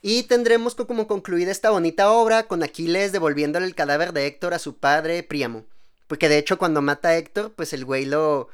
Y 0.05 0.23
tendremos 0.23 0.75
como 0.75 1.07
concluida 1.07 1.49
esta 1.49 1.69
bonita 1.69 2.11
obra 2.11 2.43
con 2.43 2.61
Aquiles 2.61 3.13
devolviéndole 3.13 3.65
el 3.65 3.73
cadáver 3.73 4.11
de 4.11 4.27
Héctor 4.27 4.53
a 4.53 4.59
su 4.59 4.75
padre 4.75 5.23
Príamo. 5.23 5.63
Porque 6.07 6.27
de 6.27 6.37
hecho 6.37 6.57
cuando 6.57 6.81
mata 6.81 7.07
a 7.07 7.17
Héctor, 7.17 7.53
pues 7.55 7.71
el 7.71 7.85
güey 7.85 8.03
lo, 8.03 8.49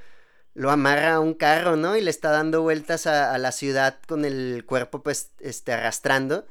lo 0.53 0.72
amarra 0.72 1.15
a 1.15 1.20
un 1.20 1.34
carro, 1.34 1.75
¿no? 1.75 1.96
Y 1.96 2.01
le 2.01 2.10
está 2.10 2.32
dando 2.32 2.62
vueltas 2.62 3.08
a, 3.08 3.38
la 3.38 3.51
ciudad 3.51 4.00
con 4.08 4.25
el 4.25 4.63
cuerpo, 4.65 5.01
pues, 5.03 5.32
este, 5.39 5.74
arrastrando. 5.74 6.46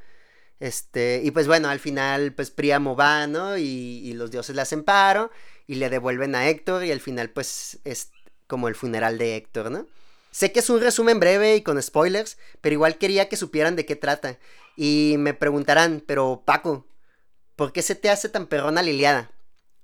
Este, 0.61 1.21
y 1.25 1.31
pues 1.31 1.47
bueno, 1.47 1.69
al 1.69 1.78
final, 1.78 2.33
pues 2.33 2.50
Príamo 2.50 2.97
va, 2.97 3.26
¿no? 3.26 3.57
Y, 3.59 4.12
los 4.14 4.31
dioses 4.31 4.57
le 4.57 4.62
hacen 4.62 4.83
paro 4.83 5.31
y 5.67 5.76
le 5.76 5.90
devuelven 5.90 6.35
a 6.35 6.49
Héctor 6.49 6.85
y 6.85 6.93
al 6.93 7.00
final, 7.00 7.31
pues, 7.31 7.78
es 7.85 8.11
como 8.47 8.69
el 8.69 8.75
funeral 8.75 9.19
de 9.19 9.37
Héctor, 9.37 9.71
¿no? 9.71 9.87
Sé 10.31 10.52
que 10.52 10.61
es 10.61 10.71
un 10.71 10.81
resumen 10.81 11.21
breve 11.21 11.57
y 11.57 11.62
con 11.62 11.81
spoilers, 11.83 12.38
pero 12.61 12.75
igual 12.75 12.99
quería 12.99 13.28
que 13.28 13.37
supieran 13.37 13.76
de 13.76 13.87
qué 13.87 13.97
trata. 13.97 14.38
Y 14.76 15.17
me 15.19 15.35
preguntarán, 15.35 16.02
pero 16.07 16.43
Paco, 16.45 16.87
¿por 17.57 17.73
qué 17.73 17.83
se 17.83 17.95
te 17.95 18.11
hace 18.11 18.28
tan 18.28 18.47
perrona 18.47 18.83
Liliada? 18.83 19.31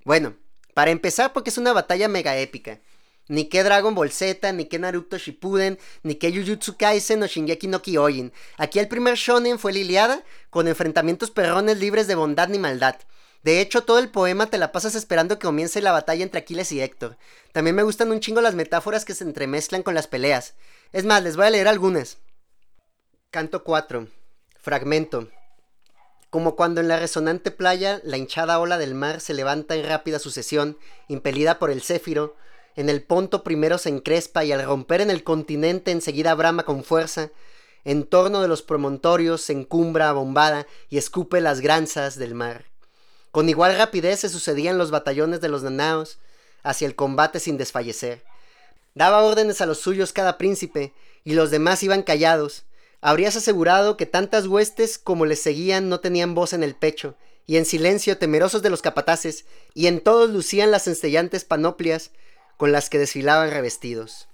Bueno, 0.05 0.37
para 0.75 0.91
empezar, 0.91 1.33
porque 1.33 1.51
es 1.51 1.59
una 1.59 1.73
batalla 1.73 2.09
mega 2.09 2.37
épica. 2.37 2.81
Ni 3.29 3.49
que 3.49 3.63
Dragon 3.63 3.95
Ball 3.95 4.11
Z, 4.11 4.53
ni 4.53 4.67
que 4.67 4.79
Naruto 4.79 5.17
Shippuden, 5.17 5.79
ni 6.03 6.17
que 6.17 6.31
Jujutsu 6.31 6.77
Kaisen 6.77 7.23
o 7.23 7.27
Shingeki 7.27 7.69
no 7.69 7.81
Kyojin. 7.81 8.33
Aquí 8.59 8.79
el 8.79 8.89
primer 8.89 9.15
shonen 9.15 9.59
fue 9.59 9.73
Liliada, 9.73 10.23
con 10.51 10.69
enfrentamientos 10.69 11.31
perrones 11.31 11.79
libres 11.79 12.07
de 12.07 12.15
bondad 12.15 12.49
ni 12.49 12.59
maldad. 12.59 12.97
De 13.45 13.61
hecho, 13.61 13.85
todo 13.85 13.99
el 13.99 14.11
poema 14.11 14.47
te 14.47 14.57
la 14.57 14.73
pasas 14.73 14.95
esperando 14.95 15.39
que 15.39 15.47
comience 15.47 15.83
la 15.83 15.93
batalla 15.93 16.23
entre 16.23 16.41
Aquiles 16.41 16.73
y 16.73 16.81
Héctor. 16.81 17.19
También 17.53 17.77
me 17.77 17.83
gustan 17.83 18.11
un 18.11 18.21
chingo 18.21 18.41
las 18.41 18.55
metáforas 18.55 19.05
que 19.05 19.15
se 19.15 19.25
entremezclan 19.25 19.83
con 19.83 19.95
las 19.95 20.07
peleas. 20.07 20.55
Es 20.93 21.05
más, 21.05 21.23
les 21.23 21.37
voy 21.37 21.47
a 21.47 21.51
leer 21.51 21.69
algunas. 21.69 22.17
Canto 23.31 23.63
4. 23.63 24.09
Fragmento. 24.59 25.29
Como 26.31 26.57
cuando 26.57 26.81
en 26.81 26.89
la 26.89 26.99
resonante 26.99 27.51
playa 27.51 28.01
la 28.03 28.17
hinchada 28.17 28.59
ola 28.59 28.79
del 28.79 28.95
mar 28.95 29.21
se 29.21 29.35
levanta 29.35 29.75
en 29.75 29.87
rápida 29.87 30.19
sucesión, 30.19 30.79
impelida 31.09 31.59
por 31.59 31.71
el 31.71 31.83
céfiro, 31.83 32.37
en 32.77 32.89
el 32.89 33.03
Ponto 33.03 33.45
primero 33.45 33.79
se 33.79 33.89
encrespa 33.89 34.45
y 34.45 34.53
al 34.53 34.65
romper 34.65 35.01
en 35.01 35.11
el 35.11 35.23
continente 35.23 35.91
enseguida 35.91 36.35
brama 36.35 36.65
con 36.65 36.85
fuerza. 36.85 37.31
En 37.85 38.05
torno 38.05 38.41
de 38.41 38.49
los 38.49 38.63
promontorios 38.63 39.43
se 39.43 39.53
encumbra 39.53 40.13
bombada 40.13 40.67
y 40.89 40.99
escupe 40.99 41.41
las 41.41 41.61
granzas 41.61 42.19
del 42.19 42.35
mar. 42.35 42.65
Con 43.31 43.49
igual 43.49 43.77
rapidez 43.77 44.21
se 44.21 44.29
sucedían 44.29 44.79
los 44.79 44.91
batallones 44.91 45.41
de 45.41 45.49
los 45.49 45.63
nanaos 45.63 46.19
hacia 46.63 46.87
el 46.87 46.97
combate 46.97 47.41
sin 47.41 47.59
desfallecer. 47.59 48.25
Daba 48.95 49.23
órdenes 49.23 49.61
a 49.61 49.67
los 49.67 49.79
suyos 49.79 50.13
cada 50.13 50.39
príncipe, 50.39 50.93
y 51.25 51.35
los 51.35 51.51
demás 51.51 51.83
iban 51.83 52.03
callados. 52.03 52.65
Habrías 53.01 53.37
asegurado 53.37 53.97
que 53.97 54.07
tantas 54.07 54.47
huestes 54.47 54.99
como 54.99 55.27
les 55.27 55.43
seguían 55.43 55.89
no 55.89 56.01
tenían 56.01 56.35
voz 56.35 56.53
en 56.53 56.63
el 56.63 56.75
pecho, 56.75 57.17
y 57.47 57.57
en 57.57 57.65
silencio 57.65 58.19
temerosos 58.19 58.63
de 58.63 58.71
los 58.71 58.83
capataces, 58.83 59.45
y 59.75 59.89
en 59.89 60.01
todos 60.01 60.31
lucían 60.31 60.71
las 60.71 60.87
enstellantes 60.87 61.45
panoplias, 61.45 62.13
con 62.57 62.73
las 62.73 62.91
que 62.91 62.99
desfilaban 62.99 63.51
revestidos. 63.51 64.29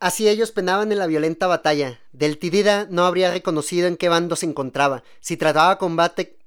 Así 0.00 0.28
ellos 0.28 0.52
penaban 0.52 0.92
en 0.92 0.98
la 0.98 1.06
violenta 1.06 1.46
batalla. 1.46 2.00
Del 2.12 2.38
Tidida 2.38 2.86
no 2.88 3.04
habría 3.04 3.32
reconocido 3.32 3.88
en 3.88 3.96
qué 3.96 4.08
bando 4.08 4.36
se 4.36 4.46
encontraba, 4.46 5.02
si 5.20 5.36
trataba 5.36 5.78
combate 5.78 6.38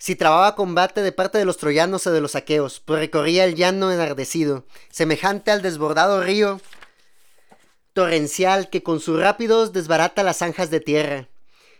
si 0.00 0.16
trababa 0.16 0.54
combate 0.54 1.02
de 1.02 1.12
parte 1.12 1.36
de 1.36 1.44
los 1.44 1.58
troyanos 1.58 2.06
o 2.06 2.10
de 2.10 2.22
los 2.22 2.34
aqueos, 2.34 2.80
pues 2.80 3.00
recorría 3.00 3.44
el 3.44 3.54
llano 3.54 3.92
enardecido, 3.92 4.64
semejante 4.88 5.50
al 5.50 5.60
desbordado 5.60 6.22
río 6.22 6.58
torrencial 7.92 8.70
que 8.70 8.82
con 8.82 9.00
sus 9.00 9.20
rápidos 9.20 9.74
desbarata 9.74 10.22
las 10.22 10.38
zanjas 10.38 10.70
de 10.70 10.80
tierra. 10.80 11.28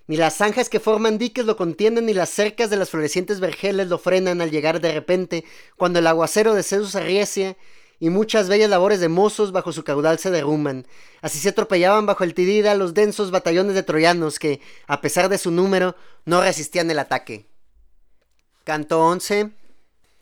Ni 0.06 0.18
las 0.18 0.36
zanjas 0.36 0.68
que 0.68 0.80
forman 0.80 1.16
diques 1.16 1.46
lo 1.46 1.56
contienden, 1.56 2.04
ni 2.04 2.12
las 2.12 2.28
cercas 2.28 2.68
de 2.68 2.76
las 2.76 2.90
florecientes 2.90 3.40
vergeles 3.40 3.88
lo 3.88 3.96
frenan 3.96 4.42
al 4.42 4.50
llegar 4.50 4.82
de 4.82 4.92
repente, 4.92 5.44
cuando 5.78 6.00
el 6.00 6.06
aguacero 6.06 6.52
de 6.52 6.62
Zeus 6.62 6.96
arriecia 6.96 7.56
y 8.00 8.08
muchas 8.08 8.48
bellas 8.48 8.70
labores 8.70 8.98
de 8.98 9.08
mozos 9.08 9.52
bajo 9.52 9.72
su 9.72 9.84
caudal 9.84 10.18
se 10.18 10.30
derrumban. 10.30 10.86
Así 11.20 11.38
se 11.38 11.50
atropellaban 11.50 12.06
bajo 12.06 12.24
el 12.24 12.34
Tidida 12.34 12.74
los 12.74 12.94
densos 12.94 13.30
batallones 13.30 13.74
de 13.74 13.82
troyanos 13.82 14.38
que, 14.38 14.60
a 14.86 15.02
pesar 15.02 15.28
de 15.28 15.36
su 15.38 15.50
número, 15.50 15.94
no 16.24 16.40
resistían 16.40 16.90
el 16.90 16.98
ataque. 16.98 17.46
Canto 18.64 19.00
11. 19.00 19.50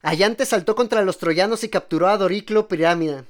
Allante 0.02 0.44
saltó 0.44 0.74
contra 0.74 1.02
los 1.02 1.18
troyanos 1.18 1.62
y 1.62 1.68
capturó 1.68 2.08
a 2.08 2.18
Doriclo 2.18 2.66
Pirámida, 2.66 3.24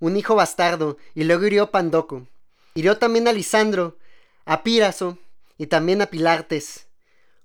un 0.00 0.16
hijo 0.16 0.34
bastardo, 0.34 0.96
y 1.14 1.24
luego 1.24 1.46
hirió 1.46 1.64
a 1.64 1.70
Pandoco. 1.70 2.26
Hirió 2.74 2.98
también 2.98 3.28
a 3.28 3.32
Lisandro, 3.32 3.96
a 4.44 4.62
Píraso 4.62 5.18
y 5.56 5.66
también 5.66 6.02
a 6.02 6.06
Pilartes 6.06 6.87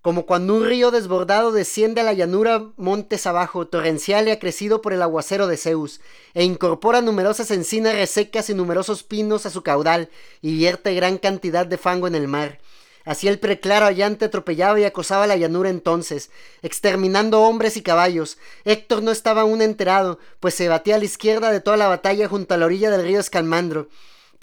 como 0.03 0.25
cuando 0.25 0.53
un 0.53 0.65
río 0.65 0.91
desbordado 0.91 1.53
desciende 1.53 2.01
a 2.01 2.03
la 2.03 2.11
llanura 2.11 2.65
montes 2.75 3.25
abajo, 3.25 3.67
torrencial 3.67 4.27
y 4.27 4.31
acrecido 4.31 4.81
por 4.81 4.91
el 4.91 5.01
aguacero 5.01 5.47
de 5.47 5.55
Zeus, 5.55 6.01
e 6.33 6.43
incorpora 6.43 6.99
numerosas 6.99 7.49
encinas 7.51 7.95
resecas 7.95 8.49
y 8.49 8.53
numerosos 8.53 9.03
pinos 9.03 9.45
a 9.45 9.49
su 9.49 9.63
caudal, 9.63 10.09
y 10.41 10.57
vierte 10.57 10.93
gran 10.93 11.17
cantidad 11.17 11.65
de 11.65 11.77
fango 11.77 12.07
en 12.07 12.15
el 12.15 12.27
mar. 12.27 12.59
Así 13.05 13.29
el 13.29 13.39
preclaro 13.39 13.85
allante 13.85 14.25
atropellaba 14.25 14.77
y 14.77 14.83
acosaba 14.83 15.25
la 15.25 15.37
llanura 15.37 15.69
entonces, 15.69 16.31
exterminando 16.61 17.41
hombres 17.41 17.77
y 17.77 17.81
caballos. 17.81 18.37
Héctor 18.65 19.03
no 19.03 19.11
estaba 19.11 19.41
aún 19.41 19.61
enterado, 19.61 20.19
pues 20.41 20.53
se 20.53 20.67
batía 20.67 20.95
a 20.95 20.99
la 20.99 21.05
izquierda 21.05 21.49
de 21.49 21.61
toda 21.61 21.77
la 21.77 21.87
batalla 21.87 22.27
junto 22.27 22.53
a 22.53 22.57
la 22.57 22.65
orilla 22.65 22.91
del 22.91 23.03
río 23.03 23.21
Escalmandro 23.21 23.87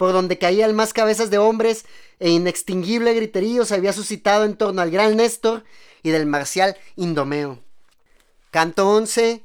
por 0.01 0.13
donde 0.13 0.39
caían 0.39 0.75
más 0.75 0.93
cabezas 0.93 1.29
de 1.29 1.37
hombres 1.37 1.85
e 2.17 2.31
inextinguible 2.31 3.13
griterío 3.13 3.65
se 3.65 3.75
había 3.75 3.93
suscitado 3.93 4.45
en 4.45 4.55
torno 4.55 4.81
al 4.81 4.89
gran 4.89 5.15
Néstor 5.15 5.63
y 6.01 6.09
del 6.09 6.25
marcial 6.25 6.75
Indomeo. 6.95 7.59
Canto 8.49 8.89
11. 8.89 9.43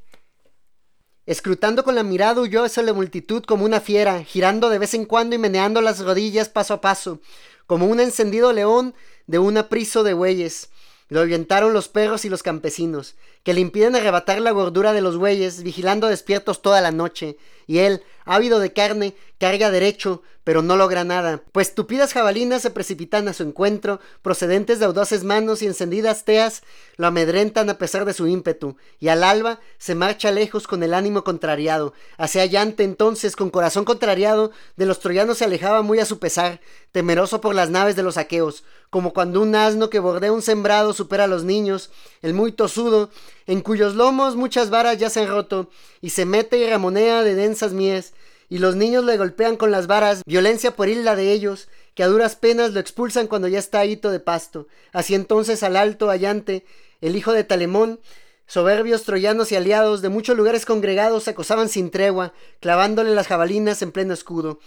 Escrutando 1.26 1.84
con 1.84 1.94
la 1.94 2.02
mirada 2.02 2.40
huyó 2.40 2.64
hacia 2.64 2.82
la 2.82 2.94
multitud 2.94 3.44
como 3.44 3.66
una 3.66 3.82
fiera, 3.82 4.24
girando 4.24 4.70
de 4.70 4.78
vez 4.78 4.94
en 4.94 5.04
cuando 5.04 5.34
y 5.34 5.38
meneando 5.38 5.82
las 5.82 6.02
rodillas 6.02 6.48
paso 6.48 6.72
a 6.72 6.80
paso, 6.80 7.20
como 7.66 7.84
un 7.84 8.00
encendido 8.00 8.54
león 8.54 8.94
de 9.26 9.38
un 9.38 9.58
apriso 9.58 10.04
de 10.04 10.14
bueyes. 10.14 10.70
Lo 11.08 11.20
ahuyentaron 11.20 11.74
los 11.74 11.88
perros 11.88 12.24
y 12.24 12.30
los 12.30 12.42
campesinos, 12.42 13.14
que 13.42 13.52
le 13.52 13.60
impiden 13.60 13.94
arrebatar 13.94 14.40
la 14.40 14.52
gordura 14.52 14.94
de 14.94 15.02
los 15.02 15.18
bueyes, 15.18 15.62
vigilando 15.62 16.06
despiertos 16.06 16.62
toda 16.62 16.80
la 16.80 16.92
noche, 16.92 17.36
y 17.66 17.78
él, 17.78 18.02
ávido 18.24 18.58
de 18.58 18.72
carne, 18.72 19.16
carga 19.38 19.70
derecho, 19.70 20.22
pero 20.46 20.62
no 20.62 20.76
logra 20.76 21.02
nada, 21.02 21.42
pues 21.50 21.74
tupidas 21.74 22.12
jabalinas 22.12 22.62
se 22.62 22.70
precipitan 22.70 23.26
a 23.26 23.32
su 23.32 23.42
encuentro, 23.42 23.98
procedentes 24.22 24.78
de 24.78 24.84
audaces 24.84 25.24
manos 25.24 25.60
y 25.60 25.66
encendidas 25.66 26.24
teas 26.24 26.62
lo 26.96 27.08
amedrentan 27.08 27.68
a 27.68 27.78
pesar 27.78 28.04
de 28.04 28.12
su 28.12 28.28
ímpetu, 28.28 28.76
y 29.00 29.08
al 29.08 29.24
alba 29.24 29.58
se 29.78 29.96
marcha 29.96 30.30
lejos 30.30 30.68
con 30.68 30.84
el 30.84 30.94
ánimo 30.94 31.24
contrariado. 31.24 31.94
Hacia 32.16 32.42
allante 32.42 32.84
entonces, 32.84 33.34
con 33.34 33.50
corazón 33.50 33.84
contrariado, 33.84 34.52
de 34.76 34.86
los 34.86 35.00
troyanos 35.00 35.38
se 35.38 35.44
alejaba 35.44 35.82
muy 35.82 35.98
a 35.98 36.06
su 36.06 36.20
pesar, 36.20 36.60
temeroso 36.92 37.40
por 37.40 37.56
las 37.56 37.70
naves 37.70 37.96
de 37.96 38.04
los 38.04 38.16
aqueos, 38.16 38.62
como 38.88 39.12
cuando 39.12 39.42
un 39.42 39.56
asno 39.56 39.90
que 39.90 39.98
bordea 39.98 40.32
un 40.32 40.42
sembrado 40.42 40.92
supera 40.92 41.24
a 41.24 41.26
los 41.26 41.42
niños, 41.42 41.90
el 42.22 42.34
muy 42.34 42.52
tosudo, 42.52 43.10
en 43.46 43.60
cuyos 43.60 43.94
lomos 43.94 44.36
muchas 44.36 44.70
varas 44.70 44.98
ya 44.98 45.10
se 45.10 45.20
han 45.20 45.28
roto, 45.28 45.70
y 46.00 46.10
se 46.10 46.24
mete 46.24 46.58
y 46.58 46.68
ramonea 46.68 47.22
de 47.22 47.34
densas 47.34 47.72
mies, 47.72 48.12
y 48.48 48.58
los 48.58 48.76
niños 48.76 49.04
le 49.04 49.16
golpean 49.16 49.56
con 49.56 49.70
las 49.70 49.86
varas, 49.86 50.22
violencia 50.26 50.74
pueril 50.74 51.04
la 51.04 51.16
de 51.16 51.32
ellos, 51.32 51.68
que 51.94 52.02
a 52.02 52.08
duras 52.08 52.36
penas 52.36 52.72
lo 52.72 52.80
expulsan 52.80 53.26
cuando 53.26 53.48
ya 53.48 53.58
está 53.58 53.84
hito 53.84 54.10
de 54.10 54.20
pasto. 54.20 54.68
Así 54.92 55.14
entonces 55.14 55.62
al 55.62 55.76
alto 55.76 56.10
Allante, 56.10 56.64
el 57.00 57.16
hijo 57.16 57.32
de 57.32 57.44
Talemón, 57.44 58.00
soberbios 58.46 59.02
troyanos 59.02 59.50
y 59.50 59.56
aliados 59.56 60.02
de 60.02 60.08
muchos 60.08 60.36
lugares 60.36 60.66
congregados 60.66 61.26
acosaban 61.26 61.68
sin 61.68 61.90
tregua, 61.90 62.32
clavándole 62.60 63.14
las 63.14 63.26
jabalinas 63.26 63.82
en 63.82 63.92
pleno 63.92 64.14
escudo. 64.14 64.60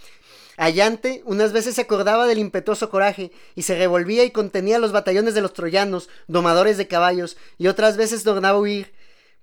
Allante 0.60 1.24
unas 1.26 1.54
veces 1.54 1.76
se 1.76 1.82
acordaba 1.82 2.28
del 2.28 2.38
impetuoso 2.38 2.89
coraje 2.89 3.32
y 3.56 3.62
se 3.62 3.78
revolvía 3.78 4.26
y 4.26 4.32
contenía 4.32 4.78
los 4.78 4.91
batallones 4.91 5.34
de 5.34 5.39
los 5.39 5.54
troyanos, 5.54 6.10
domadores 6.28 6.78
de 6.78 6.86
caballos, 6.86 7.38
y 7.58 7.67
otras 7.67 7.95
veces 7.95 8.26
tornaba 8.26 8.60
huir, 8.60 8.91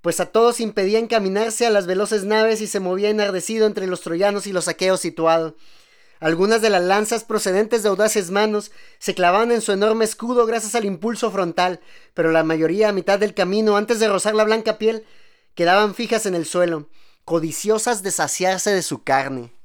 pues 0.02 0.20
a 0.20 0.26
todos 0.26 0.60
impedía 0.60 0.98
encaminarse 0.98 1.64
a 1.64 1.70
las 1.70 1.86
veloces 1.86 2.24
naves 2.24 2.60
y 2.60 2.66
se 2.66 2.80
movía 2.80 3.08
enardecido 3.08 3.66
entre 3.66 3.86
los 3.86 4.02
troyanos 4.02 4.46
y 4.46 4.52
los 4.52 4.68
aqueos 4.68 5.00
situados. 5.00 5.54
Algunas 6.20 6.60
de 6.60 6.68
las 6.68 6.82
lanzas 6.82 7.24
procedentes 7.24 7.82
de 7.82 7.88
audaces 7.88 8.30
manos 8.30 8.70
se 8.98 9.14
clavaban 9.14 9.52
en 9.52 9.62
su 9.62 9.72
enorme 9.72 10.04
escudo 10.04 10.44
gracias 10.44 10.74
al 10.74 10.84
impulso 10.84 11.30
frontal, 11.30 11.80
pero 12.12 12.30
la 12.30 12.44
mayoría 12.44 12.90
a 12.90 12.92
mitad 12.92 13.18
del 13.18 13.32
camino, 13.32 13.78
antes 13.78 14.00
de 14.00 14.08
rozar 14.08 14.34
la 14.34 14.44
blanca 14.44 14.76
piel, 14.76 15.06
quedaban 15.54 15.94
fijas 15.94 16.26
en 16.26 16.34
el 16.34 16.44
suelo, 16.44 16.90
codiciosas 17.24 18.02
de 18.02 18.10
saciarse 18.10 18.70
de 18.72 18.82
su 18.82 19.02
carne. 19.02 19.55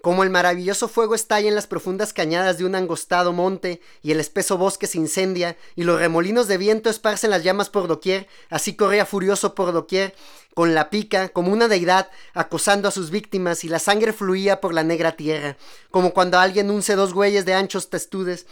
Como 0.00 0.22
el 0.22 0.30
maravilloso 0.30 0.86
fuego 0.86 1.16
estalla 1.16 1.48
en 1.48 1.56
las 1.56 1.66
profundas 1.66 2.12
cañadas 2.12 2.56
de 2.56 2.64
un 2.64 2.76
angostado 2.76 3.32
monte 3.32 3.80
y 4.00 4.12
el 4.12 4.20
espeso 4.20 4.56
bosque 4.56 4.86
se 4.86 4.98
incendia 4.98 5.56
y 5.74 5.82
los 5.82 5.98
remolinos 5.98 6.46
de 6.46 6.56
viento 6.56 6.88
esparcen 6.88 7.30
las 7.30 7.42
llamas 7.42 7.68
por 7.68 7.88
doquier, 7.88 8.28
así 8.48 8.76
corría 8.76 9.06
furioso 9.06 9.56
por 9.56 9.72
doquier, 9.72 10.14
con 10.54 10.72
la 10.72 10.88
pica, 10.88 11.30
como 11.30 11.52
una 11.52 11.66
deidad, 11.66 12.10
acosando 12.32 12.86
a 12.88 12.92
sus 12.92 13.10
víctimas 13.10 13.64
y 13.64 13.68
la 13.68 13.80
sangre 13.80 14.12
fluía 14.12 14.60
por 14.60 14.72
la 14.72 14.84
negra 14.84 15.12
tierra, 15.12 15.56
como 15.90 16.14
cuando 16.14 16.38
alguien 16.38 16.70
unce 16.70 16.94
dos 16.94 17.12
güeyes 17.12 17.44
de 17.44 17.54
anchos 17.54 17.90
testudes. 17.90 18.46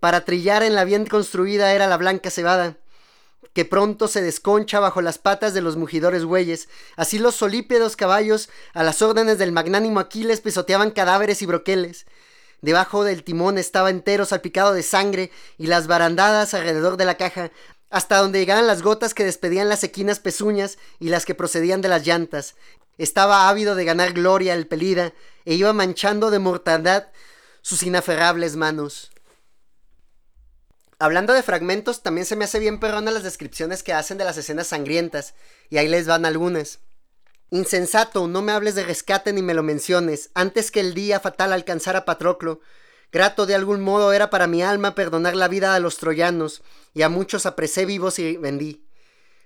Para 0.00 0.24
trillar 0.24 0.62
en 0.62 0.74
la 0.74 0.84
bien 0.84 1.04
construida 1.04 1.74
era 1.74 1.86
la 1.86 1.96
blanca 1.98 2.30
cebada 2.30 2.78
que 3.52 3.64
pronto 3.64 4.08
se 4.08 4.22
desconcha 4.22 4.80
bajo 4.80 5.00
las 5.00 5.18
patas 5.18 5.54
de 5.54 5.60
los 5.60 5.76
mugidores 5.76 6.24
bueyes. 6.24 6.68
Así 6.96 7.18
los 7.18 7.34
solípedos 7.34 7.96
caballos, 7.96 8.48
a 8.74 8.82
las 8.82 9.02
órdenes 9.02 9.38
del 9.38 9.52
magnánimo 9.52 10.00
Aquiles, 10.00 10.40
pisoteaban 10.40 10.90
cadáveres 10.90 11.42
y 11.42 11.46
broqueles. 11.46 12.06
Debajo 12.62 13.04
del 13.04 13.22
timón 13.22 13.58
estaba 13.58 13.90
entero 13.90 14.24
salpicado 14.24 14.72
de 14.72 14.82
sangre 14.82 15.30
y 15.58 15.66
las 15.66 15.86
barandadas 15.86 16.54
alrededor 16.54 16.96
de 16.96 17.04
la 17.04 17.16
caja, 17.16 17.50
hasta 17.90 18.18
donde 18.18 18.38
llegaban 18.38 18.66
las 18.66 18.82
gotas 18.82 19.14
que 19.14 19.24
despedían 19.24 19.68
las 19.68 19.84
equinas 19.84 20.20
pezuñas 20.20 20.78
y 20.98 21.08
las 21.08 21.24
que 21.24 21.34
procedían 21.34 21.80
de 21.80 21.88
las 21.88 22.06
llantas. 22.06 22.54
Estaba 22.98 23.48
ávido 23.48 23.74
de 23.74 23.84
ganar 23.84 24.12
gloria 24.12 24.54
el 24.54 24.66
pelida, 24.66 25.12
e 25.44 25.54
iba 25.54 25.72
manchando 25.72 26.30
de 26.30 26.38
mortandad 26.38 27.06
sus 27.62 27.82
inaferrables 27.82 28.56
manos. 28.56 29.10
Hablando 30.98 31.34
de 31.34 31.42
fragmentos, 31.42 32.02
también 32.02 32.24
se 32.24 32.36
me 32.36 32.46
hace 32.46 32.58
bien 32.58 32.80
perrona 32.80 33.10
las 33.10 33.22
descripciones 33.22 33.82
que 33.82 33.92
hacen 33.92 34.16
de 34.16 34.24
las 34.24 34.38
escenas 34.38 34.68
sangrientas, 34.68 35.34
y 35.68 35.76
ahí 35.76 35.88
les 35.88 36.06
van 36.06 36.24
algunas. 36.24 36.78
Insensato, 37.50 38.26
no 38.28 38.40
me 38.40 38.52
hables 38.52 38.74
de 38.74 38.82
rescate 38.82 39.34
ni 39.34 39.42
me 39.42 39.52
lo 39.52 39.62
menciones, 39.62 40.30
antes 40.32 40.70
que 40.70 40.80
el 40.80 40.94
día 40.94 41.20
fatal 41.20 41.52
alcanzara 41.52 42.06
Patroclo. 42.06 42.60
Grato 43.12 43.44
de 43.44 43.54
algún 43.54 43.82
modo 43.82 44.14
era 44.14 44.30
para 44.30 44.46
mi 44.46 44.62
alma 44.62 44.94
perdonar 44.94 45.36
la 45.36 45.48
vida 45.48 45.74
a 45.74 45.80
los 45.80 45.98
troyanos, 45.98 46.62
y 46.94 47.02
a 47.02 47.10
muchos 47.10 47.44
apresé 47.44 47.84
vivos 47.84 48.18
y 48.18 48.38
vendí. 48.38 48.86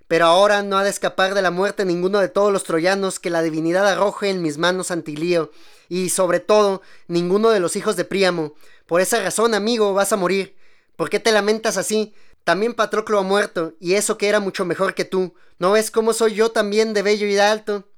Pero 0.06 0.26
ahora 0.26 0.62
no 0.62 0.78
ha 0.78 0.84
de 0.84 0.90
escapar 0.90 1.34
de 1.34 1.42
la 1.42 1.50
muerte 1.50 1.84
ninguno 1.84 2.20
de 2.20 2.28
todos 2.28 2.52
los 2.52 2.62
troyanos 2.62 3.18
que 3.18 3.28
la 3.28 3.42
divinidad 3.42 3.88
arroje 3.88 4.30
en 4.30 4.40
mis 4.40 4.56
manos 4.56 4.92
Antilío, 4.92 5.50
y 5.88 6.10
sobre 6.10 6.38
todo 6.38 6.80
ninguno 7.08 7.50
de 7.50 7.58
los 7.58 7.74
hijos 7.74 7.96
de 7.96 8.04
Príamo. 8.04 8.54
Por 8.86 9.00
esa 9.00 9.20
razón, 9.20 9.52
amigo, 9.54 9.94
vas 9.94 10.12
a 10.12 10.16
morir. 10.16 10.59
¿Por 11.00 11.08
qué 11.08 11.18
te 11.18 11.32
lamentas 11.32 11.78
así? 11.78 12.12
También 12.44 12.74
Patroclo 12.74 13.18
ha 13.18 13.22
muerto, 13.22 13.72
y 13.80 13.94
eso 13.94 14.18
que 14.18 14.28
era 14.28 14.38
mucho 14.38 14.66
mejor 14.66 14.92
que 14.92 15.06
tú. 15.06 15.32
¿No 15.58 15.72
ves 15.72 15.90
cómo 15.90 16.12
soy 16.12 16.34
yo 16.34 16.50
también 16.50 16.92
de 16.92 17.00
bello 17.00 17.26
y 17.26 17.32
de 17.32 17.40
alto? 17.40 17.88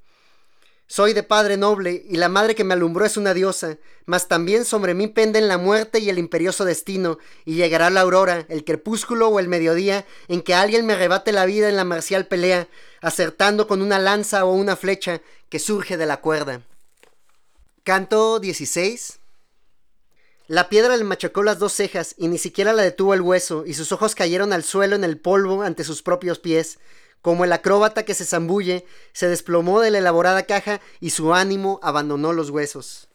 Soy 0.86 1.12
de 1.12 1.24
padre 1.24 1.56
noble, 1.56 2.04
y 2.08 2.14
la 2.14 2.28
madre 2.28 2.54
que 2.54 2.62
me 2.62 2.74
alumbró 2.74 3.04
es 3.04 3.16
una 3.16 3.34
diosa, 3.34 3.78
mas 4.06 4.28
también 4.28 4.64
sobre 4.64 4.94
mí 4.94 5.08
penden 5.08 5.48
la 5.48 5.58
muerte 5.58 5.98
y 5.98 6.10
el 6.10 6.18
imperioso 6.20 6.64
destino, 6.64 7.18
y 7.44 7.56
llegará 7.56 7.90
la 7.90 8.02
aurora, 8.02 8.46
el 8.48 8.64
crepúsculo 8.64 9.26
o 9.30 9.40
el 9.40 9.48
mediodía, 9.48 10.06
en 10.28 10.40
que 10.40 10.54
alguien 10.54 10.86
me 10.86 10.92
arrebate 10.92 11.32
la 11.32 11.44
vida 11.44 11.68
en 11.68 11.74
la 11.74 11.82
marcial 11.82 12.28
pelea, 12.28 12.68
acertando 13.00 13.66
con 13.66 13.82
una 13.82 13.98
lanza 13.98 14.44
o 14.44 14.52
una 14.52 14.76
flecha 14.76 15.22
que 15.48 15.58
surge 15.58 15.96
de 15.96 16.06
la 16.06 16.20
cuerda. 16.20 16.62
Canto 17.82 18.38
16 18.38 19.21
la 20.48 20.68
piedra 20.68 20.96
le 20.96 21.04
machacó 21.04 21.42
las 21.42 21.58
dos 21.58 21.72
cejas 21.72 22.14
y 22.18 22.28
ni 22.28 22.38
siquiera 22.38 22.72
la 22.72 22.82
detuvo 22.82 23.14
el 23.14 23.20
hueso, 23.20 23.64
y 23.66 23.74
sus 23.74 23.92
ojos 23.92 24.14
cayeron 24.14 24.52
al 24.52 24.64
suelo 24.64 24.96
en 24.96 25.04
el 25.04 25.18
polvo 25.18 25.62
ante 25.62 25.84
sus 25.84 26.02
propios 26.02 26.38
pies. 26.38 26.78
Como 27.22 27.44
el 27.44 27.52
acróbata 27.52 28.04
que 28.04 28.14
se 28.14 28.24
zambulle, 28.24 28.84
se 29.12 29.28
desplomó 29.28 29.80
de 29.80 29.90
la 29.90 29.98
elaborada 29.98 30.42
caja 30.42 30.80
y 31.00 31.10
su 31.10 31.32
ánimo 31.32 31.78
abandonó 31.82 32.32
los 32.32 32.50
huesos. 32.50 33.08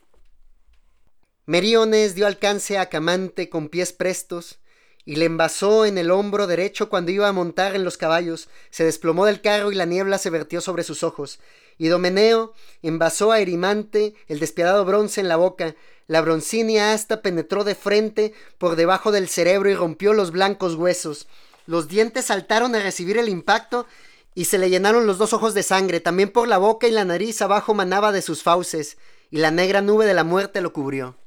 Meriones 1.46 2.16
dio 2.16 2.28
alcance 2.28 2.78
a 2.78 2.90
Camante 2.90 3.50
con 3.50 3.70
pies 3.70 3.94
prestos 3.94 4.60
y 5.06 5.16
le 5.16 5.24
envasó 5.24 5.86
en 5.86 5.98
el 5.98 6.12
hombro 6.12 6.48
derecho 6.48 6.90
cuando 6.90 7.12
iba 7.12 7.30
a 7.30 7.34
montar 7.34 7.76
en 7.76 7.86
los 7.86 7.96
caballos. 7.96 8.50
Se 8.70 8.84
desplomó 8.84 9.26
del 9.26 9.40
carro 9.40 9.72
y 9.72 9.76
la 9.76 9.86
niebla 9.86 10.18
se 10.18 10.30
vertió 10.30 10.60
sobre 10.60 10.84
sus 10.84 11.04
ojos. 11.04 11.40
Y 11.78 11.88
Domeneo 11.88 12.54
envasó 12.82 13.32
a 13.32 13.40
Erimante 13.40 14.16
el 14.28 14.40
despiadado 14.40 14.84
bronce 14.84 15.22
en 15.22 15.30
la 15.30 15.38
boca, 15.38 15.76
la 16.08 16.22
broncínea 16.22 16.94
asta 16.94 17.22
penetró 17.22 17.64
de 17.64 17.76
frente 17.76 18.34
por 18.58 18.76
debajo 18.76 19.12
del 19.12 19.28
cerebro 19.28 19.70
y 19.70 19.76
rompió 19.76 20.14
los 20.14 20.32
blancos 20.32 20.76
huesos. 20.76 21.28
Los 21.66 21.90
dientes 21.90 22.26
saltaron 22.26 22.74
a 22.76 22.80
recibir 22.80 23.18
el 23.18 23.28
impacto 23.28 23.86
y 24.34 24.46
se 24.46 24.58
le 24.58 24.70
llenaron 24.70 25.06
los 25.06 25.18
dos 25.18 25.34
ojos 25.34 25.54
de 25.54 25.64
sangre. 25.64 26.00
También 26.00 26.32
por 26.32 26.48
la 26.48 26.58
boca 26.58 26.88
y 26.88 26.92
la 26.92 27.04
nariz 27.04 27.42
abajo 27.42 27.74
manaba 27.74 28.12
de 28.12 28.22
sus 28.22 28.44
fauces, 28.44 28.98
y 29.30 29.38
la 29.38 29.52
negra 29.52 29.82
nube 29.82 30.06
de 30.06 30.14
la 30.14 30.24
muerte 30.24 30.62
lo 30.62 30.72
cubrió. 30.72 31.18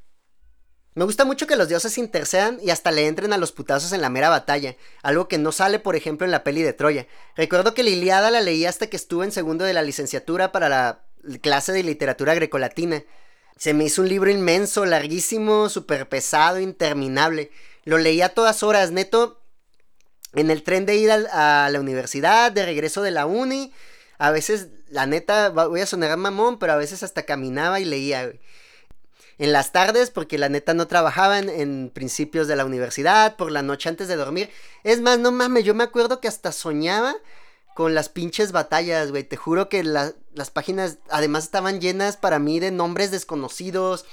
Me 0.95 1.05
gusta 1.05 1.25
mucho 1.25 1.47
que 1.47 1.57
los 1.57 1.69
dioses 1.69 1.99
intercedan 1.99 2.59
y 2.62 2.71
hasta 2.71 2.90
le 2.90 3.07
entren 3.07 3.33
a 3.33 3.38
los 3.38 3.53
putazos 3.53 3.93
en 3.93 4.01
la 4.01 4.11
mera 4.11 4.29
batalla, 4.29 4.77
algo 5.03 5.29
que 5.29 5.38
no 5.38 5.53
sale, 5.53 5.79
por 5.79 5.95
ejemplo, 5.95 6.25
en 6.25 6.31
la 6.31 6.43
peli 6.43 6.62
de 6.62 6.73
Troya. 6.73 7.07
Recuerdo 7.37 7.75
que 7.75 7.83
la 7.83 7.90
Iliada 7.90 8.31
la 8.31 8.40
leí 8.40 8.64
hasta 8.64 8.88
que 8.88 8.97
estuve 8.97 9.25
en 9.25 9.33
segundo 9.33 9.64
de 9.64 9.75
la 9.75 9.83
licenciatura 9.83 10.53
para 10.53 10.69
la 10.69 11.05
clase 11.43 11.73
de 11.73 11.83
literatura 11.83 12.35
grecolatina. 12.35 13.05
Se 13.61 13.75
me 13.75 13.85
hizo 13.85 14.01
un 14.01 14.09
libro 14.09 14.31
inmenso, 14.31 14.87
larguísimo, 14.87 15.68
súper 15.68 16.09
pesado, 16.09 16.61
interminable. 16.61 17.51
Lo 17.85 17.99
leí 17.99 18.23
a 18.23 18.31
todas 18.31 18.62
horas, 18.62 18.90
neto. 18.90 19.38
En 20.33 20.51
el 20.51 20.62
tren 20.62 20.87
de 20.87 20.96
ida 20.96 21.27
a 21.66 21.68
la 21.68 21.79
universidad, 21.79 22.51
de 22.53 22.64
regreso 22.64 23.03
de 23.03 23.11
la 23.11 23.27
uni. 23.27 23.75
A 24.16 24.31
veces, 24.31 24.68
la 24.88 25.05
neta, 25.05 25.51
voy 25.51 25.83
a 25.83 25.87
sonar 25.87 26.16
mamón, 26.16 26.59
pero 26.59 26.73
a 26.73 26.77
veces 26.77 27.03
hasta 27.03 27.25
caminaba 27.25 27.81
y 27.81 27.85
leía. 27.85 28.33
En 29.37 29.53
las 29.53 29.73
tardes, 29.73 30.09
porque 30.09 30.38
la 30.38 30.49
neta 30.49 30.73
no 30.73 30.87
trabajaba 30.87 31.38
en, 31.38 31.51
en, 31.51 31.90
principios 31.90 32.49
de 32.49 32.57
la 32.57 32.64
universidad, 32.64 33.37
por 33.37 33.53
la 33.53 33.61
noche 33.61 33.90
antes 33.90 34.09
de 34.09 34.16
dormir. 34.16 34.49
Es 34.85 35.03
más, 35.03 35.18
no 35.18 35.33
mames, 35.33 35.64
yo 35.64 35.75
me 35.75 35.85
acuerdo 35.85 36.18
que 36.23 36.29
hasta 36.29 36.53
soñaba 36.53 37.14
con 37.74 37.94
las 37.94 38.09
pinches 38.09 38.52
batallas, 38.52 39.11
güey. 39.11 39.24
Te 39.24 39.37
juro 39.37 39.68
que 39.68 39.83
las 39.85 40.14
páginas 40.52 40.98
además 41.09 41.44
estaban 41.44 41.80
llenas 41.80 42.16
para 42.16 42.38
mí 42.38 42.61
de 42.61 42.70
nombres 42.70 43.11
desconocidos, 43.11 44.04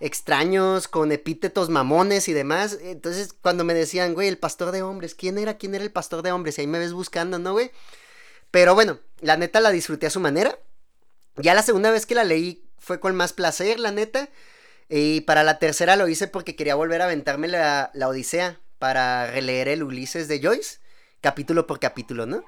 extraños, 0.00 0.88
con 0.88 1.12
epítetos 1.12 1.70
mamones 1.70 2.28
y 2.28 2.32
demás. 2.32 2.78
Entonces, 2.82 3.32
cuando 3.32 3.64
me 3.64 3.74
decían, 3.74 4.14
güey, 4.14 4.28
el 4.28 4.38
pastor 4.38 4.72
de 4.72 4.82
hombres, 4.82 5.14
¿quién 5.14 5.38
era? 5.38 5.58
¿Quién 5.58 5.74
era 5.74 5.84
el 5.84 5.92
pastor 5.92 6.22
de 6.22 6.32
hombres? 6.32 6.58
Y 6.58 6.62
ahí 6.62 6.66
me 6.66 6.78
ves 6.78 6.92
buscando, 6.92 7.38
¿no, 7.38 7.52
güey? 7.52 7.70
Pero 8.50 8.74
bueno, 8.74 8.98
la 9.20 9.36
neta 9.36 9.60
la 9.60 9.70
disfruté 9.70 10.06
a 10.06 10.10
su 10.10 10.20
manera. 10.20 10.58
Ya 11.36 11.54
la 11.54 11.62
segunda 11.62 11.90
vez 11.90 12.06
que 12.06 12.14
la 12.14 12.24
leí 12.24 12.64
fue 12.78 13.00
con 13.00 13.14
más 13.14 13.32
placer, 13.32 13.78
la 13.78 13.92
neta. 13.92 14.28
Y 14.88 15.20
para 15.22 15.44
la 15.44 15.58
tercera 15.58 15.96
lo 15.96 16.08
hice 16.08 16.28
porque 16.28 16.56
quería 16.56 16.74
volver 16.74 17.02
a 17.02 17.04
aventarme 17.04 17.46
la, 17.48 17.90
la 17.92 18.08
Odisea 18.08 18.58
para 18.78 19.30
releer 19.30 19.68
el 19.68 19.82
Ulises 19.82 20.28
de 20.28 20.40
Joyce, 20.42 20.78
capítulo 21.20 21.66
por 21.66 21.78
capítulo, 21.78 22.26
¿no? 22.26 22.44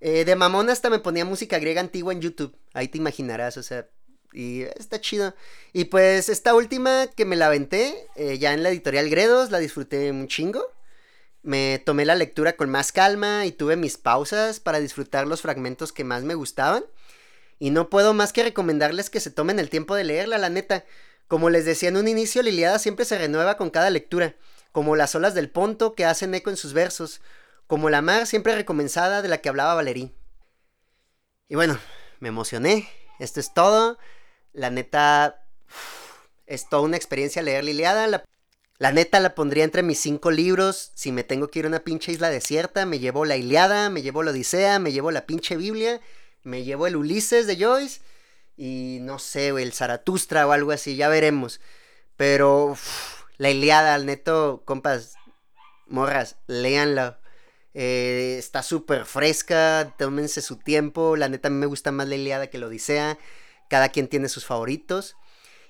Eh, 0.00 0.24
de 0.24 0.36
mamón 0.36 0.68
hasta 0.70 0.90
me 0.90 0.98
ponía 0.98 1.24
música 1.24 1.58
griega 1.58 1.80
antigua 1.80 2.12
en 2.12 2.20
YouTube. 2.20 2.56
Ahí 2.74 2.88
te 2.88 2.98
imaginarás, 2.98 3.56
o 3.56 3.62
sea, 3.62 3.88
Y 4.32 4.62
está 4.62 5.00
chido. 5.00 5.34
Y 5.72 5.86
pues 5.86 6.28
esta 6.28 6.54
última 6.54 7.06
que 7.16 7.24
me 7.24 7.36
la 7.36 7.46
aventé, 7.46 7.94
eh, 8.16 8.38
ya 8.38 8.52
en 8.52 8.62
la 8.62 8.68
editorial 8.70 9.08
Gredos, 9.08 9.50
la 9.50 9.58
disfruté 9.58 10.10
un 10.10 10.28
chingo. 10.28 10.62
Me 11.42 11.80
tomé 11.86 12.04
la 12.04 12.14
lectura 12.16 12.56
con 12.56 12.68
más 12.70 12.92
calma 12.92 13.46
y 13.46 13.52
tuve 13.52 13.76
mis 13.76 13.96
pausas 13.96 14.60
para 14.60 14.80
disfrutar 14.80 15.26
los 15.26 15.42
fragmentos 15.42 15.92
que 15.92 16.04
más 16.04 16.24
me 16.24 16.34
gustaban. 16.34 16.84
Y 17.58 17.70
no 17.70 17.88
puedo 17.88 18.14
más 18.14 18.32
que 18.32 18.42
recomendarles 18.42 19.10
que 19.10 19.20
se 19.20 19.30
tomen 19.30 19.58
el 19.58 19.70
tiempo 19.70 19.94
de 19.94 20.04
leerla, 20.04 20.38
la 20.38 20.50
neta. 20.50 20.84
Como 21.28 21.48
les 21.50 21.64
decía 21.64 21.88
en 21.88 21.96
un 21.96 22.08
inicio, 22.08 22.42
Liliada 22.42 22.78
siempre 22.78 23.04
se 23.04 23.18
renueva 23.18 23.56
con 23.56 23.70
cada 23.70 23.90
lectura, 23.90 24.36
como 24.72 24.96
las 24.96 25.14
olas 25.14 25.34
del 25.34 25.50
Ponto 25.50 25.94
que 25.94 26.04
hacen 26.04 26.34
eco 26.34 26.50
en 26.50 26.56
sus 26.56 26.72
versos, 26.72 27.20
como 27.66 27.90
la 27.90 28.02
mar 28.02 28.26
siempre 28.26 28.54
recomenzada 28.54 29.22
de 29.22 29.28
la 29.28 29.38
que 29.38 29.48
hablaba 29.48 29.74
Valerí. 29.74 30.14
Y 31.48 31.54
bueno, 31.54 31.78
me 32.20 32.28
emocioné, 32.28 32.88
esto 33.18 33.40
es 33.40 33.54
todo. 33.54 33.98
La 34.52 34.70
neta, 34.70 35.46
es 36.46 36.68
toda 36.68 36.82
una 36.82 36.96
experiencia 36.96 37.42
leer 37.42 37.64
Liliada. 37.64 38.06
La 38.06 38.24
la 38.78 38.92
neta 38.92 39.20
la 39.20 39.34
pondría 39.34 39.64
entre 39.64 39.82
mis 39.82 39.98
cinco 40.00 40.30
libros. 40.30 40.92
Si 40.94 41.10
me 41.10 41.24
tengo 41.24 41.48
que 41.48 41.60
ir 41.60 41.64
a 41.64 41.68
una 41.68 41.80
pinche 41.80 42.12
isla 42.12 42.28
desierta, 42.28 42.84
me 42.84 42.98
llevo 42.98 43.24
la 43.24 43.36
Iliada, 43.36 43.88
me 43.88 44.02
llevo 44.02 44.22
la 44.22 44.32
Odisea, 44.32 44.78
me 44.78 44.92
llevo 44.92 45.10
la 45.10 45.24
pinche 45.24 45.56
Biblia, 45.56 46.00
me 46.42 46.62
llevo 46.62 46.86
el 46.86 46.96
Ulises 46.96 47.46
de 47.46 47.56
Joyce 47.56 48.00
y 48.56 48.98
no 49.00 49.18
sé, 49.18 49.48
el 49.48 49.72
Zaratustra 49.72 50.46
o 50.46 50.52
algo 50.52 50.72
así, 50.72 50.96
ya 50.96 51.08
veremos. 51.08 51.60
Pero 52.16 52.76
la 53.38 53.50
Iliada, 53.50 53.94
al 53.94 54.04
neto, 54.04 54.62
compas, 54.66 55.14
morras, 55.86 56.36
léanla. 56.46 57.18
Eh, 57.78 58.36
está 58.38 58.62
súper 58.62 59.04
fresca, 59.04 59.94
tómense 59.98 60.40
su 60.40 60.56
tiempo. 60.56 61.14
La 61.14 61.28
neta 61.28 61.48
a 61.48 61.50
mí 61.50 61.58
me 61.58 61.66
gusta 61.66 61.92
más 61.92 62.08
la 62.08 62.14
Iliada 62.14 62.46
que 62.46 62.56
la 62.56 62.68
Odisea. 62.68 63.18
Cada 63.68 63.90
quien 63.90 64.08
tiene 64.08 64.30
sus 64.30 64.46
favoritos. 64.46 65.14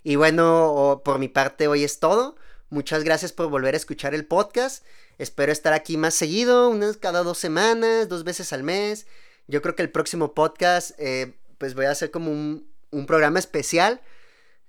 Y 0.04 0.14
bueno, 0.14 1.02
por 1.04 1.18
mi 1.18 1.26
parte 1.28 1.66
hoy 1.66 1.82
es 1.82 1.98
todo. 1.98 2.36
Muchas 2.70 3.02
gracias 3.02 3.32
por 3.32 3.48
volver 3.48 3.74
a 3.74 3.76
escuchar 3.76 4.14
el 4.14 4.24
podcast. 4.24 4.84
Espero 5.18 5.50
estar 5.50 5.72
aquí 5.72 5.96
más 5.96 6.14
seguido, 6.14 6.68
unas 6.68 6.96
cada 6.96 7.24
dos 7.24 7.38
semanas, 7.38 8.08
dos 8.08 8.22
veces 8.22 8.52
al 8.52 8.62
mes. 8.62 9.08
Yo 9.48 9.60
creo 9.60 9.74
que 9.74 9.82
el 9.82 9.90
próximo 9.90 10.32
podcast, 10.32 10.92
eh, 10.98 11.34
pues 11.58 11.74
voy 11.74 11.86
a 11.86 11.90
hacer 11.90 12.12
como 12.12 12.30
un, 12.30 12.68
un 12.92 13.06
programa 13.06 13.40
especial 13.40 14.00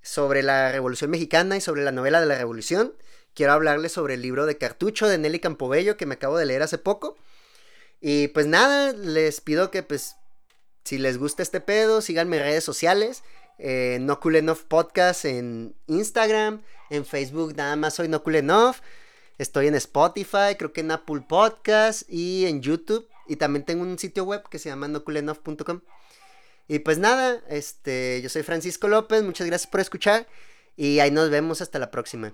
sobre 0.02 0.42
la 0.42 0.72
Revolución 0.72 1.12
Mexicana 1.12 1.56
y 1.56 1.62
sobre 1.62 1.84
la 1.84 1.92
novela 1.92 2.20
de 2.20 2.26
la 2.26 2.38
Revolución. 2.40 2.96
Quiero 3.36 3.54
hablarles 3.54 3.92
sobre 3.92 4.16
el 4.16 4.24
libro 4.24 4.48
de 4.48 4.58
Cartucho 4.58 5.08
de 5.08 5.20
Nelly 5.20 5.40
Campobello 5.40 5.98
que 5.98 6.08
me 6.08 6.16
acabo 6.16 6.40
de 6.40 6.48
leer 6.48 6.64
hace 6.64 6.80
poco. 6.80 7.16
Y 8.00 8.30
pues 8.30 8.46
nada, 8.46 8.94
les 8.94 9.42
pido 9.42 9.72
que 9.72 9.84
pues 9.84 10.16
si 10.84 10.98
les 10.98 11.18
gusta 11.18 11.44
este 11.44 11.60
pedo, 11.60 12.02
síganme 12.02 12.38
en 12.38 12.44
redes 12.44 12.64
sociales. 12.64 13.24
Eh, 13.60 13.98
no 14.02 14.20
Podcast 14.68 15.26
en 15.26 15.76
Instagram, 15.88 16.62
en 16.90 17.06
Facebook 17.06 17.56
nada 17.56 17.76
más 17.76 17.96
soy 17.96 18.08
No 18.08 18.24
Cool. 18.24 18.44
Estoy 19.38 19.68
en 19.68 19.76
Spotify, 19.76 20.56
creo 20.58 20.74
que 20.74 20.82
en 20.82 20.92
Apple 20.92 21.26
Podcast 21.28 22.04
y 22.10 22.46
en 22.46 22.62
YouTube. 22.62 23.08
Y 23.28 23.36
también 23.36 23.66
tengo 23.66 23.84
un 23.84 24.00
sitio 24.00 24.24
web 24.24 24.48
que 24.50 24.60
se 24.60 24.70
llama 24.70 24.88
nocoolenough.com. 24.88 25.82
Y 26.68 26.80
pues 26.80 26.98
nada, 26.98 27.42
este, 27.50 28.22
yo 28.22 28.30
soy 28.30 28.44
Francisco 28.44 28.88
López, 28.88 29.24
muchas 29.24 29.48
gracias 29.48 29.70
por 29.70 29.80
escuchar 29.80 30.28
y 30.76 31.00
ahí 31.00 31.12
nos 31.12 31.30
vemos 31.30 31.62
hasta 31.62 31.80
la 31.80 31.92
próxima. 31.92 32.34